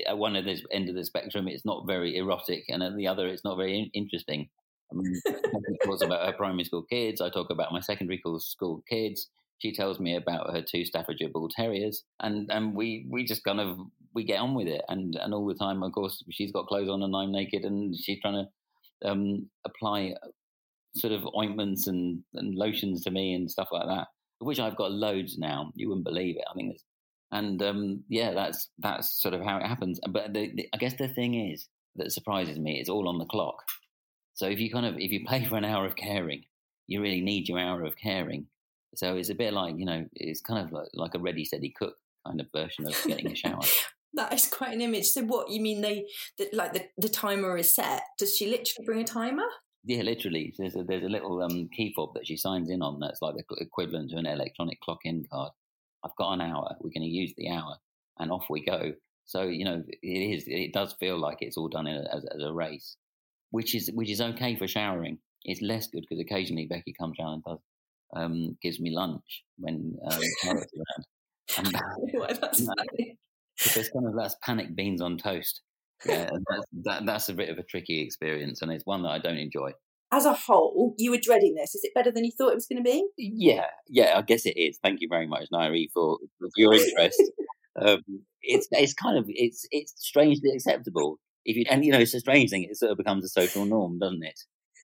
At 0.08 0.18
one 0.18 0.36
of 0.36 0.46
the 0.46 0.62
end 0.72 0.90
of 0.90 0.96
the 0.96 1.06
spectrum, 1.06 1.48
it's 1.48 1.66
not 1.66 1.88
very 1.88 2.18
erotic, 2.18 2.66
and 2.70 2.84
at 2.84 2.96
the 2.96 3.08
other, 3.08 3.28
it's 3.28 3.44
not 3.44 3.58
very 3.58 3.80
in- 3.80 3.92
interesting. 3.94 4.50
I 4.92 4.96
mean, 4.96 5.22
she 5.26 5.78
talks 5.84 6.04
about 6.04 6.26
her 6.26 6.34
primary 6.34 6.64
school 6.66 6.84
kids. 6.84 7.22
I 7.22 7.30
talk 7.30 7.50
about 7.50 7.72
my 7.72 7.80
secondary 7.80 8.22
school 8.40 8.84
kids. 8.90 9.30
She 9.60 9.74
tells 9.74 10.00
me 10.00 10.16
about 10.16 10.54
her 10.54 10.62
two 10.62 10.86
Staffordshire 10.86 11.30
Bull 11.30 11.50
Terriers, 11.50 12.04
and 12.20 12.50
and 12.52 12.76
we 12.76 13.08
we 13.10 13.24
just 13.24 13.44
kind 13.44 13.60
of 13.60 13.78
we 14.14 14.24
get 14.24 14.40
on 14.40 14.54
with 14.56 14.68
it. 14.68 14.82
And 14.90 15.16
and 15.16 15.34
all 15.34 15.46
the 15.48 15.56
time, 15.56 15.84
of 15.84 15.92
course, 15.94 16.24
she's 16.32 16.52
got 16.52 16.68
clothes 16.68 16.90
on 16.90 17.04
and 17.04 17.16
I'm 17.16 17.32
naked, 17.32 17.64
and 17.64 17.96
she's 17.96 18.20
trying 18.22 18.46
to 18.46 19.10
um, 19.10 19.50
apply 19.66 20.16
sort 20.96 21.14
of 21.14 21.28
ointments 21.38 21.88
and, 21.88 22.24
and 22.34 22.56
lotions 22.56 23.04
to 23.04 23.12
me 23.12 23.34
and 23.34 23.52
stuff 23.52 23.68
like 23.72 23.88
that. 23.88 24.08
which 24.40 24.60
I've 24.60 24.78
got 24.78 24.92
loads 24.92 25.38
now. 25.38 25.72
You 25.76 25.90
wouldn't 25.90 26.06
believe 26.06 26.38
it. 26.38 26.46
I 26.50 26.54
think, 26.56 26.78
and 27.32 27.62
um, 27.62 28.04
yeah, 28.10 28.34
that's 28.34 28.70
that's 28.80 29.22
sort 29.22 29.34
of 29.34 29.42
how 29.42 29.58
it 29.58 29.68
happens. 29.68 30.00
But 30.10 30.34
the, 30.34 30.52
the, 30.56 30.70
I 30.74 30.78
guess 30.78 30.96
the 30.96 31.08
thing 31.08 31.50
is 31.52 31.68
that 31.98 32.12
surprises 32.12 32.60
me 32.60 32.80
is 32.80 32.90
all 32.90 33.08
on 33.08 33.18
the 33.20 33.26
clock. 33.26 33.56
So 34.34 34.48
if 34.48 34.60
you 34.60 34.72
kind 34.72 34.86
of 34.86 34.96
if 34.98 35.12
you 35.12 35.26
pay 35.28 35.46
for 35.46 35.58
an 35.58 35.66
hour 35.66 35.86
of 35.86 35.96
caring, 35.96 36.44
you 36.88 37.02
really 37.02 37.22
need 37.22 37.50
your 37.50 37.60
hour 37.60 37.84
of 37.84 37.98
caring. 37.98 38.48
So 38.96 39.16
it's 39.16 39.30
a 39.30 39.36
bit 39.36 39.54
like 39.54 39.76
you 39.78 39.86
know, 39.86 40.06
it's 40.14 40.42
kind 40.42 40.66
of 40.66 40.72
like, 40.72 40.88
like 40.94 41.16
a 41.16 41.20
ready 41.20 41.46
steady 41.46 41.74
cook 41.78 41.96
kind 42.26 42.42
of 42.42 42.48
version 42.54 42.88
of 42.88 42.96
getting 43.06 43.32
a 43.32 43.36
shower. 43.36 43.62
that 44.16 44.34
is 44.34 44.48
quite 44.48 44.74
an 44.74 44.82
image. 44.82 45.08
So 45.08 45.24
what 45.24 45.50
you 45.50 45.62
mean 45.62 45.82
they 45.82 46.08
that 46.38 46.54
like 46.54 46.74
the, 46.74 46.86
the 46.98 47.10
timer 47.10 47.58
is 47.58 47.74
set? 47.74 48.04
Does 48.18 48.36
she 48.36 48.48
literally 48.48 48.86
bring 48.86 49.02
a 49.02 49.06
timer? 49.06 49.46
Yeah, 49.84 50.02
literally. 50.02 50.54
There's 50.58 50.76
a, 50.76 50.84
there's 50.84 51.04
a 51.04 51.10
little 51.10 51.42
um, 51.44 51.70
key 51.76 51.94
fob 51.96 52.16
that 52.16 52.26
she 52.26 52.38
signs 52.38 52.72
in 52.72 52.82
on 52.82 53.00
that's 53.00 53.22
like 53.22 53.36
the 53.36 53.44
equivalent 53.58 54.10
to 54.12 54.18
an 54.18 54.26
electronic 54.26 54.80
clock 54.82 55.00
in 55.04 55.24
card. 55.32 55.52
I've 56.04 56.16
got 56.18 56.34
an 56.34 56.42
hour. 56.42 56.76
We're 56.80 56.90
going 56.90 57.08
to 57.08 57.08
use 57.08 57.34
the 57.38 57.50
hour, 57.50 57.78
and 58.20 58.32
off 58.32 58.46
we 58.50 58.66
go. 58.66 58.94
So 59.26 59.44
you 59.44 59.66
know, 59.66 59.84
it 59.88 60.08
is. 60.08 60.46
It 60.48 60.74
does 60.74 60.96
feel 61.00 61.20
like 61.20 61.38
it's 61.42 61.58
all 61.58 61.70
done 61.70 61.88
a, 61.88 62.04
as, 62.12 62.26
as, 62.26 62.42
a 62.42 62.52
race, 62.52 62.98
which 63.52 63.76
is 63.76 63.92
which 63.94 64.10
is 64.10 64.22
okay 64.22 64.56
for 64.56 64.68
showering. 64.68 65.20
It's 65.44 65.62
less 65.62 65.88
good 65.88 66.04
because 66.10 66.22
occasionally 66.22 66.66
Becky 66.66 66.94
comes 67.00 67.18
around 67.20 67.34
and 67.34 67.44
does 67.44 67.60
um, 68.16 68.58
gives 68.62 68.80
me 68.80 68.96
lunch 68.96 69.44
when 69.58 69.98
um, 70.10 70.20
around. 70.48 70.66
And 71.58 71.68
that, 71.74 72.38
that's 72.42 72.66
funny. 72.66 73.18
Kind 73.94 74.08
of 74.08 74.16
that's 74.18 74.36
panic 74.42 74.76
beans 74.76 75.02
on 75.02 75.18
toast 75.18 75.62
yeah, 76.06 76.30
that's, 76.50 76.66
that, 76.84 77.06
that's 77.06 77.30
a 77.30 77.34
bit 77.34 77.50
of 77.50 77.58
a 77.58 77.64
tricky 77.64 78.02
experience, 78.02 78.62
and 78.62 78.72
it's 78.72 78.86
one 78.86 79.04
that 79.04 79.10
I 79.10 79.20
don't 79.20 79.38
enjoy. 79.38 79.72
As 80.12 80.26
a 80.26 80.34
whole, 80.34 80.94
you 80.98 81.12
were 81.12 81.18
dreading 81.22 81.56
this. 81.56 81.76
Is 81.76 81.84
it 81.84 81.94
better 81.96 82.12
than 82.12 82.26
you 82.26 82.32
thought 82.38 82.52
it 82.52 82.56
was 82.56 82.68
going 82.68 82.84
to 82.84 82.90
be? 82.90 83.08
Yeah, 83.18 83.66
yeah, 83.88 84.14
I 84.18 84.22
guess 84.22 84.46
it 84.46 84.58
is. 84.58 84.78
Thank 84.82 85.02
you 85.02 85.08
very 85.10 85.28
much, 85.28 85.48
Nyree, 85.52 85.88
for, 85.94 86.18
for 86.40 86.50
your 86.56 86.74
interest. 86.74 87.22
um, 87.82 88.02
it's 88.42 88.68
it's 88.72 88.94
kind 88.94 89.18
of 89.18 89.26
it's 89.28 89.68
it's 89.72 89.94
strangely 89.98 90.52
acceptable. 90.52 91.20
If 91.44 91.58
you 91.58 91.66
and 91.70 91.84
you 91.84 91.92
know 91.92 92.00
it's 92.00 92.14
a 92.14 92.20
strange 92.20 92.50
thing. 92.50 92.64
It 92.64 92.78
sort 92.78 92.92
of 92.92 92.98
becomes 92.98 93.26
a 93.26 93.30
social 93.30 93.66
norm, 93.66 94.00
doesn't 94.00 94.24
it? 94.24 94.40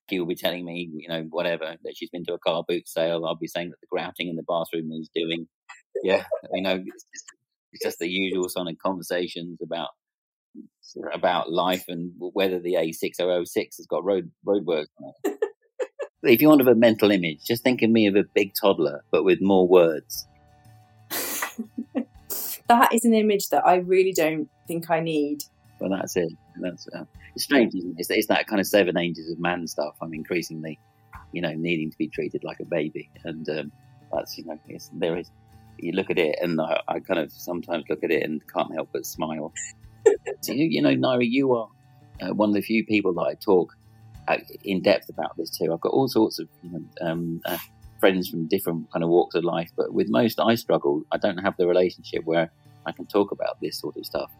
He 0.08 0.18
will 0.18 0.26
be 0.26 0.34
telling 0.34 0.64
me, 0.64 0.90
you 0.92 1.08
know, 1.08 1.26
whatever 1.30 1.76
that 1.82 1.96
she's 1.96 2.10
been 2.10 2.24
to 2.24 2.34
a 2.34 2.38
car 2.38 2.64
boot 2.66 2.88
sale. 2.88 3.24
I'll 3.24 3.36
be 3.36 3.46
saying 3.46 3.70
that 3.70 3.80
the 3.80 3.86
grouting 3.90 4.28
in 4.28 4.36
the 4.36 4.42
bathroom 4.42 4.90
is 4.92 5.10
doing. 5.14 5.48
Yeah, 6.02 6.24
you 6.52 6.62
know, 6.62 6.82
it's 6.84 7.04
just, 7.14 7.26
it's 7.72 7.84
just 7.84 7.98
the 7.98 8.08
usual 8.08 8.48
sort 8.48 8.66
of 8.66 8.78
conversations 8.78 9.58
about 9.62 9.90
about 11.12 11.52
life 11.52 11.84
and 11.88 12.12
whether 12.18 12.58
the 12.58 12.74
A6006 12.74 13.76
has 13.76 13.86
got 13.88 14.04
road 14.04 14.30
roadworks 14.46 14.86
on 14.98 15.12
it. 15.24 15.38
if 16.24 16.40
you 16.40 16.48
want 16.48 16.60
of 16.60 16.66
a 16.66 16.74
mental 16.74 17.10
image, 17.10 17.44
just 17.44 17.62
think 17.62 17.82
of 17.82 17.90
me 17.90 18.06
of 18.06 18.16
a 18.16 18.24
big 18.34 18.52
toddler, 18.60 19.04
but 19.10 19.24
with 19.24 19.40
more 19.40 19.66
words. 19.66 20.26
that 22.68 22.92
is 22.92 23.04
an 23.04 23.14
image 23.14 23.48
that 23.50 23.66
I 23.66 23.76
really 23.76 24.12
don't 24.12 24.48
think 24.66 24.90
I 24.90 25.00
need. 25.00 25.44
Well, 25.82 25.98
that's 25.98 26.16
it. 26.16 26.32
That's 26.56 26.86
uh, 26.88 27.04
it's 27.34 27.44
strange, 27.44 27.74
isn't 27.74 27.90
it? 27.90 27.96
It's, 27.98 28.10
it's, 28.10 28.26
that 28.28 28.46
kind 28.46 28.60
of 28.60 28.66
seven 28.66 28.96
ages 28.96 29.30
of 29.30 29.38
man 29.40 29.66
stuff. 29.66 29.94
I'm 30.00 30.14
increasingly, 30.14 30.78
you 31.32 31.42
know, 31.42 31.52
needing 31.52 31.90
to 31.90 31.98
be 31.98 32.08
treated 32.08 32.44
like 32.44 32.60
a 32.60 32.64
baby, 32.64 33.10
and 33.24 33.48
um, 33.48 33.72
that's 34.12 34.38
you 34.38 34.44
know, 34.44 34.58
there 34.94 35.16
is. 35.16 35.30
You 35.78 35.92
look 35.92 36.10
at 36.10 36.18
it, 36.18 36.38
and 36.40 36.60
I, 36.60 36.80
I 36.86 37.00
kind 37.00 37.18
of 37.18 37.32
sometimes 37.32 37.84
look 37.88 38.04
at 38.04 38.12
it 38.12 38.22
and 38.22 38.40
can't 38.52 38.72
help 38.72 38.90
but 38.92 39.04
smile 39.04 39.52
so 40.40 40.52
you, 40.52 40.66
you 40.66 40.82
know, 40.82 40.90
Nyree, 40.90 41.28
you 41.30 41.52
are 41.54 41.68
uh, 42.20 42.34
one 42.34 42.50
of 42.50 42.54
the 42.54 42.62
few 42.62 42.84
people 42.84 43.12
that 43.14 43.22
I 43.22 43.34
talk 43.34 43.74
uh, 44.28 44.38
in 44.64 44.82
depth 44.82 45.08
about 45.08 45.36
this 45.36 45.50
too. 45.56 45.72
I've 45.72 45.80
got 45.80 45.92
all 45.92 46.08
sorts 46.08 46.38
of 46.38 46.48
you 46.62 46.70
know, 46.70 46.82
um, 47.00 47.40
uh, 47.44 47.58
friends 48.00 48.28
from 48.28 48.46
different 48.46 48.90
kind 48.92 49.02
of 49.02 49.10
walks 49.10 49.34
of 49.34 49.44
life, 49.44 49.70
but 49.76 49.92
with 49.92 50.08
most 50.08 50.40
I 50.40 50.54
struggle. 50.54 51.04
I 51.12 51.18
don't 51.18 51.38
have 51.38 51.56
the 51.56 51.66
relationship 51.66 52.24
where 52.24 52.50
I 52.86 52.92
can 52.92 53.06
talk 53.06 53.32
about 53.32 53.60
this 53.60 53.78
sort 53.78 53.96
of 53.96 54.06
stuff. 54.06 54.30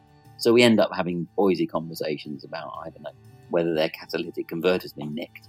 So 0.42 0.52
we 0.52 0.64
end 0.64 0.80
up 0.80 0.90
having 0.92 1.28
boysy 1.38 1.70
conversations 1.70 2.42
about 2.42 2.72
I 2.84 2.90
don't 2.90 3.02
know 3.02 3.10
whether 3.50 3.74
their 3.74 3.90
catalytic 3.90 4.48
converter's 4.48 4.92
been 4.92 5.14
nicked. 5.14 5.46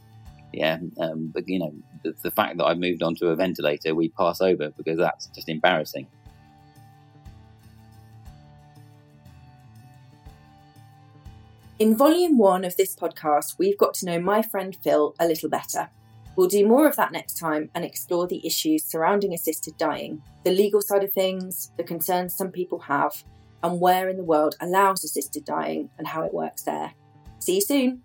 Yeah, 0.52 0.78
um, 1.00 1.32
but 1.34 1.48
you 1.48 1.58
know 1.58 1.74
the, 2.04 2.14
the 2.22 2.30
fact 2.30 2.58
that 2.58 2.66
I've 2.66 2.78
moved 2.78 3.02
on 3.02 3.16
to 3.16 3.30
a 3.30 3.36
ventilator, 3.36 3.96
we 3.96 4.10
pass 4.10 4.40
over 4.40 4.70
because 4.78 5.00
that's 5.00 5.26
just 5.28 5.50
embarrassing. 5.50 6.06
In 11.80 11.98
volume 11.98 12.38
one 12.38 12.64
of 12.64 12.78
this 12.78 12.96
podcast, 12.96 13.58
we've 13.58 13.80
got 13.80 13.96
to 13.96 14.06
know 14.06 14.20
my 14.20 14.44
friend 14.44 14.78
Phil 14.84 15.16
a 15.20 15.26
little 15.26 15.50
better. 15.50 15.90
We'll 16.36 16.48
do 16.48 16.68
more 16.68 16.88
of 16.88 16.96
that 16.98 17.12
next 17.12 17.40
time 17.40 17.72
and 17.74 17.84
explore 17.84 18.28
the 18.28 18.46
issues 18.46 18.84
surrounding 18.84 19.34
assisted 19.34 19.76
dying, 19.78 20.22
the 20.44 20.52
legal 20.52 20.82
side 20.82 21.04
of 21.04 21.12
things, 21.14 21.72
the 21.78 21.84
concerns 21.84 22.36
some 22.36 22.52
people 22.52 22.80
have, 22.80 23.24
and 23.64 23.80
where 23.80 24.10
in 24.10 24.18
the 24.18 24.24
world 24.24 24.56
allows 24.60 25.04
assisted 25.04 25.46
dying 25.46 25.90
and 25.98 26.08
how 26.08 26.24
it 26.24 26.34
works 26.34 26.64
there. 26.64 26.94
See 27.40 27.56
you 27.56 27.62
soon. 27.62 28.02